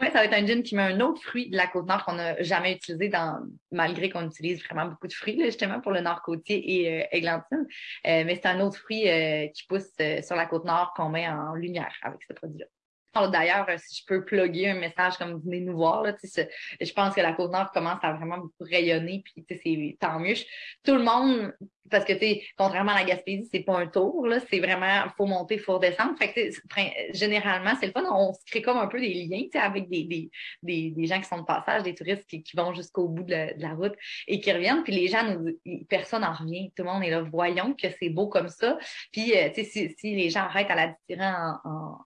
Oui, 0.00 0.08
ça 0.08 0.18
va 0.18 0.24
être 0.26 0.34
un 0.34 0.46
gin 0.46 0.62
qui 0.62 0.74
met 0.74 0.82
un 0.82 1.00
autre 1.00 1.22
fruit 1.22 1.48
de 1.48 1.56
la 1.56 1.66
côte 1.66 1.86
nord 1.86 2.04
qu'on 2.04 2.14
n'a 2.14 2.40
jamais 2.42 2.74
utilisé 2.74 3.08
dans, 3.08 3.40
malgré 3.72 4.10
qu'on 4.10 4.26
utilise 4.26 4.62
vraiment 4.64 4.86
beaucoup 4.86 5.06
de 5.06 5.12
fruits, 5.12 5.42
justement, 5.42 5.80
pour 5.80 5.92
le 5.92 6.00
nord 6.00 6.20
côtier 6.22 6.82
et 6.82 7.02
euh, 7.02 7.06
églantine. 7.12 7.66
Euh, 8.06 8.24
mais 8.26 8.34
c'est 8.34 8.46
un 8.46 8.60
autre 8.60 8.76
fruit 8.76 9.08
euh, 9.08 9.48
qui 9.48 9.64
pousse 9.66 9.88
sur 10.22 10.36
la 10.36 10.46
côte 10.46 10.66
nord 10.66 10.92
qu'on 10.94 11.08
met 11.08 11.26
en 11.26 11.54
lumière 11.54 11.94
avec 12.02 12.20
ce 12.28 12.34
produit-là. 12.34 12.66
D'ailleurs, 13.30 13.66
si 13.78 14.00
je 14.00 14.06
peux 14.06 14.24
plugger 14.24 14.70
un 14.70 14.78
message 14.78 15.16
comme 15.16 15.40
venez 15.40 15.60
nous 15.60 15.76
voir, 15.76 16.02
là, 16.02 16.14
je 16.22 16.92
pense 16.92 17.14
que 17.14 17.20
la 17.20 17.32
Côte-Nord 17.32 17.72
commence 17.72 17.98
à 18.02 18.12
vraiment 18.12 18.42
rayonner, 18.60 19.22
puis 19.24 19.44
c'est 19.48 19.96
tant 20.00 20.18
mieux. 20.18 20.34
tout 20.84 20.94
le 20.94 21.02
monde, 21.02 21.52
parce 21.90 22.04
que 22.04 22.12
contrairement 22.56 22.92
à 22.92 23.00
la 23.00 23.04
Gaspésie, 23.04 23.48
c'est 23.50 23.60
pas 23.60 23.78
un 23.78 23.86
tour, 23.86 24.26
c'est 24.50 24.60
vraiment 24.60 25.04
faut 25.16 25.26
monter, 25.26 25.58
faut 25.58 25.74
redescendre. 25.74 26.14
Généralement, 27.12 27.72
c'est 27.78 27.86
le 27.86 27.92
fun. 27.92 28.04
On 28.10 28.32
se 28.32 28.40
crée 28.46 28.62
comme 28.62 28.78
un 28.78 28.86
peu 28.86 29.00
des 29.00 29.12
liens 29.14 29.46
avec 29.60 29.88
des, 29.88 30.04
des, 30.04 30.30
des, 30.62 30.90
des, 30.90 31.06
gens 31.06 31.20
qui 31.20 31.28
sont 31.28 31.38
de 31.38 31.44
passage, 31.44 31.82
des 31.82 31.94
touristes 31.94 32.26
qui, 32.26 32.44
vont 32.56 32.72
jusqu'au 32.74 33.08
bout 33.08 33.22
de 33.22 33.52
la, 33.56 33.74
route 33.74 33.94
et 34.26 34.40
qui 34.40 34.52
reviennent. 34.52 34.82
Puis 34.82 34.94
les 34.94 35.08
gens 35.08 35.24
nous 35.24 35.52
personne 35.88 36.22
n'en 36.22 36.32
revient. 36.32 36.72
Tout 36.76 36.82
le 36.84 36.90
monde 36.90 37.04
est 37.04 37.10
là. 37.10 37.22
Voyons 37.22 37.74
que 37.74 37.88
c'est 38.00 38.10
beau 38.10 38.28
comme 38.28 38.48
ça. 38.48 38.78
Puis 39.12 39.36
euh, 39.36 39.50
si, 39.54 39.64
si 39.64 40.14
les 40.14 40.30
gens 40.30 40.40
arrêtent 40.40 40.70
à 40.70 40.74
la 40.74 40.94
tirer 41.06 41.26
en 41.64 41.98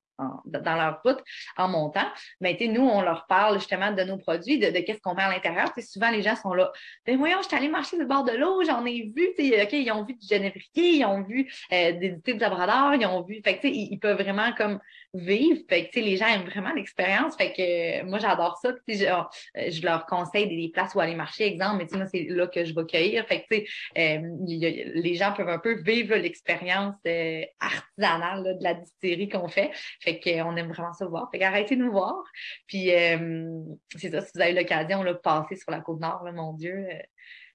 dans 0.45 0.77
leur 0.77 1.01
route 1.05 1.23
en 1.57 1.69
montant, 1.69 2.07
mais 2.41 2.55
ben, 2.55 2.73
nous, 2.73 2.83
on 2.83 3.03
leur 3.03 3.27
parle 3.27 3.59
justement 3.59 3.93
de 3.93 4.03
nos 4.03 4.19
produits, 4.19 4.59
de, 4.59 4.71
qu'est-ce 4.81 5.01
qu'on 5.01 5.15
met 5.15 5.23
à 5.23 5.31
l'intérieur. 5.31 5.73
Souvent, 5.79 6.11
les 6.11 6.23
gens 6.23 6.37
sont 6.37 6.55
là, 6.55 6.71
ben 7.07 7.17
voyons, 7.17 7.39
je 7.43 7.49
suis 7.49 7.57
allée 7.57 7.69
marcher 7.69 7.97
le 7.97 8.05
bord 8.05 8.25
de 8.25 8.33
l'eau, 8.33 8.63
j'en 8.65 8.85
ai 8.85 9.11
vu, 9.15 9.31
OK, 9.39 9.73
ils 9.73 9.93
ont 9.93 10.05
vu 10.05 10.15
du 10.15 10.27
génévrier, 10.27 10.65
ils 10.75 11.05
ont 11.05 11.23
vu 11.23 11.51
euh, 11.73 11.93
des 11.93 12.21
thés 12.21 12.35
de 12.35 12.41
labrador, 12.41 12.95
ils 12.95 13.07
ont 13.07 13.23
vu, 13.23 13.41
fait 13.45 13.59
que, 13.59 13.67
ils, 13.67 13.89
ils 13.93 13.99
peuvent 13.99 14.21
vraiment 14.21 14.53
comme 14.53 14.81
vivre. 15.15 15.61
Fait 15.69 15.89
que, 15.89 16.01
les 16.01 16.17
gens 16.17 16.27
aiment 16.27 16.49
vraiment 16.49 16.73
l'expérience. 16.73 17.37
Fait 17.37 17.53
que 17.53 18.05
moi, 18.05 18.19
j'adore 18.19 18.59
ça. 18.59 18.73
Je, 18.87 19.05
euh, 19.05 19.71
je 19.71 19.83
leur 19.83 20.07
conseille 20.07 20.49
des, 20.49 20.71
places 20.71 20.95
où 20.95 21.01
aller 21.01 21.15
marcher, 21.15 21.45
exemple, 21.45 21.85
mais 21.85 21.99
moi, 21.99 22.07
c'est 22.07 22.25
là 22.25 22.47
que 22.47 22.65
je 22.65 22.75
vais 22.75 22.85
cueillir. 22.85 23.27
Fait 23.27 23.45
que, 23.49 23.57
euh, 23.57 24.37
les 24.47 25.15
gens 25.15 25.33
peuvent 25.33 25.49
un 25.49 25.59
peu 25.59 25.81
vivre 25.83 26.15
l'expérience 26.15 26.95
euh, 27.07 27.43
artisanale 27.59 28.59
de 28.59 28.63
la 28.63 28.75
distillerie 28.75 29.29
qu'on 29.29 29.49
fait. 29.49 29.71
Fait 30.01 30.10
qu'on 30.19 30.57
aime 30.57 30.69
vraiment 30.73 30.93
ça 30.93 31.07
voir. 31.07 31.29
Fait 31.31 31.39
qu'arrêtez 31.39 31.77
de 31.77 31.83
nous 31.83 31.93
voir. 31.93 32.23
Puis 32.67 32.93
euh, 32.95 33.51
c'est 33.97 34.11
ça, 34.11 34.23
si 34.23 34.33
vous 34.35 34.41
avez 34.41 34.53
l'occasion 34.53 35.05
de 35.05 35.13
passer 35.13 35.57
sur 35.57 35.71
la 35.71 35.81
côte 35.81 36.01
nord, 36.01 36.27
mon 36.35 36.55
Dieu. 36.55 36.87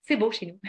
c'est 0.02 0.16
beau 0.16 0.32
chez 0.32 0.46
nous. 0.46 0.60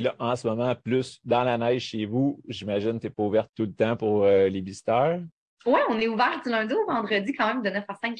là, 0.00 0.14
en 0.18 0.34
ce 0.34 0.48
moment, 0.48 0.74
plus 0.74 1.20
dans 1.24 1.44
la 1.44 1.58
neige 1.58 1.82
chez 1.82 2.06
vous, 2.06 2.40
j'imagine 2.48 2.94
que 2.94 3.02
tu 3.02 3.06
n'es 3.06 3.12
pas 3.12 3.22
ouverte 3.22 3.50
tout 3.54 3.64
le 3.64 3.74
temps 3.74 3.96
pour 3.96 4.24
les 4.24 4.60
visiteurs. 4.60 5.20
Oui, 5.64 5.78
on 5.88 5.98
est 6.00 6.08
ouvert 6.08 6.40
du 6.42 6.50
lundi 6.50 6.74
au 6.74 6.86
vendredi 6.86 7.32
quand 7.32 7.46
même 7.46 7.62
de 7.62 7.70
9 7.70 7.84
à 7.86 7.94
5. 7.94 8.18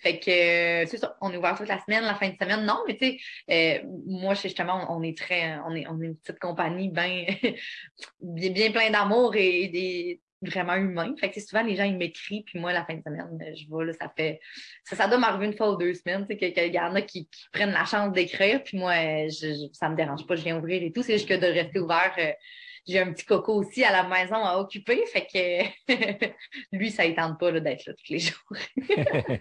Fait 0.00 0.20
que 0.20 0.30
euh, 0.30 0.86
c'est 0.86 0.96
ça, 0.96 1.16
on 1.20 1.32
est 1.32 1.36
ouvert 1.36 1.56
toute 1.56 1.68
la 1.68 1.80
semaine, 1.80 2.04
la 2.04 2.14
fin 2.14 2.28
de 2.28 2.36
semaine. 2.40 2.64
Non, 2.64 2.84
mais 2.86 2.96
tu 2.96 3.18
sais, 3.18 3.18
euh, 3.50 3.88
moi, 4.06 4.34
justement, 4.34 4.86
on, 4.96 5.02
est 5.02 5.16
très, 5.16 5.58
on 5.66 5.74
est, 5.74 5.86
on 5.88 6.00
est 6.00 6.06
une 6.06 6.16
petite 6.16 6.38
compagnie 6.38 6.88
bien, 6.88 7.26
bien, 8.20 8.50
bien 8.50 8.70
plein 8.70 8.90
d'amour 8.90 9.34
et, 9.34 9.68
des 9.68 10.20
vraiment 10.42 10.74
humain. 10.74 11.14
Fait 11.18 11.30
que 11.30 11.40
souvent 11.40 11.62
les 11.62 11.76
gens 11.76 11.84
ils 11.84 11.96
m'écrivent, 11.96 12.44
puis 12.44 12.58
moi, 12.58 12.72
la 12.72 12.84
fin 12.84 12.94
de 12.94 13.02
semaine, 13.02 13.54
je 13.56 13.68
vois, 13.68 13.84
là, 13.84 13.92
ça 13.92 14.12
fait. 14.16 14.40
Ça, 14.84 14.96
ça 14.96 15.08
doit 15.08 15.18
m'arriver 15.18 15.46
une 15.46 15.56
fois 15.56 15.72
ou 15.72 15.76
deux 15.76 15.94
semaines, 15.94 16.26
tu 16.28 16.38
sais, 16.38 16.52
qu'il 16.52 16.74
y 16.74 16.80
en 16.80 16.94
a 16.94 17.02
qui, 17.02 17.28
prennent 17.52 17.72
la 17.72 17.84
chance 17.84 18.12
d'écrire, 18.12 18.62
puis 18.62 18.78
moi, 18.78 18.94
je, 19.28 19.68
ça 19.72 19.88
me 19.88 19.96
dérange 19.96 20.26
pas, 20.26 20.36
je 20.36 20.44
viens 20.44 20.58
ouvrir 20.58 20.82
et 20.82 20.92
tout. 20.92 21.02
C'est 21.02 21.14
juste 21.14 21.28
que 21.28 21.34
de 21.34 21.46
rester 21.46 21.78
ouvert. 21.78 22.14
Euh, 22.18 22.32
j'ai 22.86 23.00
un 23.00 23.12
petit 23.12 23.26
coco 23.26 23.54
aussi 23.54 23.84
à 23.84 23.92
la 23.92 24.08
maison 24.08 24.36
à 24.36 24.56
occuper, 24.56 25.04
fait 25.06 25.26
que 25.26 26.26
lui, 26.72 26.90
ça 26.90 27.06
ne 27.06 27.14
tente 27.14 27.38
pas 27.38 27.52
d'être 27.52 27.84
là 27.86 27.92
tous 27.92 28.12
les 28.12 28.18
jours. 28.18 28.56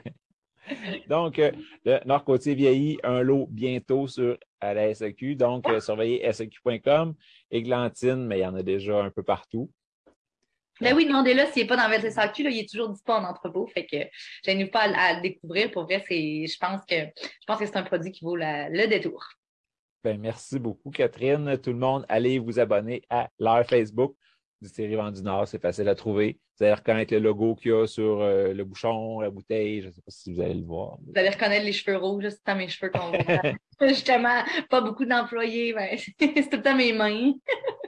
Donc, 1.09 1.39
euh, 1.39 1.51
le 1.85 1.99
Nord-Côtier 2.05 2.55
vieillit, 2.55 2.97
un 3.03 3.21
lot 3.21 3.47
bientôt 3.49 4.07
sur 4.07 4.37
à 4.59 4.73
la 4.73 4.93
SAQ. 4.93 5.35
Donc, 5.35 5.67
euh, 5.69 5.79
surveillez 5.79 6.31
SAQ.com. 6.31 7.15
Églantine, 7.51 8.25
mais 8.25 8.39
il 8.39 8.41
y 8.41 8.45
en 8.45 8.55
a 8.55 8.63
déjà 8.63 9.01
un 9.01 9.09
peu 9.09 9.23
partout. 9.23 9.71
Ben 10.81 10.95
oui, 10.95 11.05
demandez-le 11.05 11.45
s'il 11.51 11.63
n'est 11.63 11.67
pas 11.67 11.77
dans 11.77 11.89
votre 11.89 12.11
SAQ, 12.11 12.43
là, 12.43 12.49
il 12.49 12.59
est 12.59 12.69
toujours 12.69 12.89
disponible 12.89 13.25
en 13.25 13.29
entrepôt. 13.29 13.67
Fait 13.67 13.85
que 13.85 13.97
je 14.45 14.65
pas 14.65 14.81
à, 14.81 15.15
le 15.15 15.21
découvrir. 15.21 15.71
Pour 15.71 15.83
vrai, 15.83 16.03
c'est, 16.07 16.45
je 16.47 16.57
pense 16.57 16.81
que 16.87 16.95
je 16.95 17.45
pense 17.45 17.59
que 17.59 17.65
c'est 17.65 17.77
un 17.77 17.83
produit 17.83 18.11
qui 18.11 18.23
vaut 18.23 18.35
le 18.35 18.87
détour. 18.87 19.23
Ben, 20.03 20.19
merci 20.19 20.59
beaucoup, 20.59 20.91
Catherine. 20.91 21.57
Tout 21.57 21.71
le 21.71 21.79
monde, 21.79 22.05
allez 22.07 22.39
vous 22.39 22.59
abonner 22.59 23.01
à 23.09 23.29
leur 23.39 23.65
Facebook 23.65 24.15
du 24.61 24.69
série 24.69 24.95
Vendu 24.95 25.21
Nord. 25.21 25.47
C'est 25.47 25.61
facile 25.61 25.89
à 25.89 25.95
trouver. 25.95 26.39
Vous 26.57 26.65
allez 26.65 26.73
reconnaître 26.73 27.13
le 27.13 27.19
logo 27.19 27.55
qu'il 27.55 27.71
y 27.71 27.73
a 27.73 27.85
sur 27.87 28.21
euh, 28.21 28.53
le 28.53 28.63
bouchon, 28.63 29.19
la 29.19 29.29
bouteille. 29.29 29.81
Je 29.81 29.87
ne 29.87 29.91
sais 29.91 30.01
pas 30.01 30.11
si 30.11 30.33
vous 30.33 30.41
allez 30.41 30.55
le 30.55 30.65
voir. 30.65 30.97
Vous 31.05 31.13
allez 31.15 31.29
reconnaître 31.29 31.65
les 31.65 31.73
cheveux 31.73 31.97
rouges. 31.97 32.29
C'est 32.29 32.43
tout 32.43 32.57
mes 32.57 32.67
cheveux 32.67 32.91
qu'on 32.91 33.11
voit. 33.11 33.41
Justement, 33.89 34.43
pas 34.69 34.81
beaucoup 34.81 35.05
d'employés. 35.05 35.73
Ben, 35.73 35.97
c'est 36.19 36.49
tout 36.49 36.57
le 36.57 36.61
temps 36.61 36.75
mes 36.75 36.93
mains. 36.93 37.33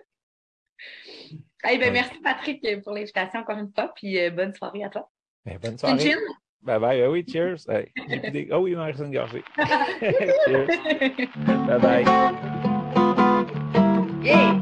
ben, 1.63 1.93
Merci, 1.93 2.19
Patrick, 2.23 2.65
pour 2.83 2.93
l'invitation 2.93 3.41
encore 3.41 3.57
une 3.57 3.71
fois. 3.73 3.91
Puis 3.95 4.19
euh, 4.19 4.29
bonne 4.29 4.53
soirée 4.53 4.83
à 4.83 4.89
toi. 4.89 5.09
Ben, 5.45 5.57
bonne 5.61 5.77
soirée. 5.77 6.15
Bye 6.61 6.79
bye. 6.79 7.01
Ah 7.01 7.09
oui, 7.09 7.25
cheers. 7.27 7.65
Oh 8.51 8.57
oui, 8.59 8.71
il 8.71 8.77
m'en 8.77 8.85
reste 8.85 8.99
une 8.99 9.13
gorgée. 9.13 9.43
cheers. 10.45 10.67
Bye 11.67 11.79
bye. 11.79 12.05
Yeah. 14.21 14.61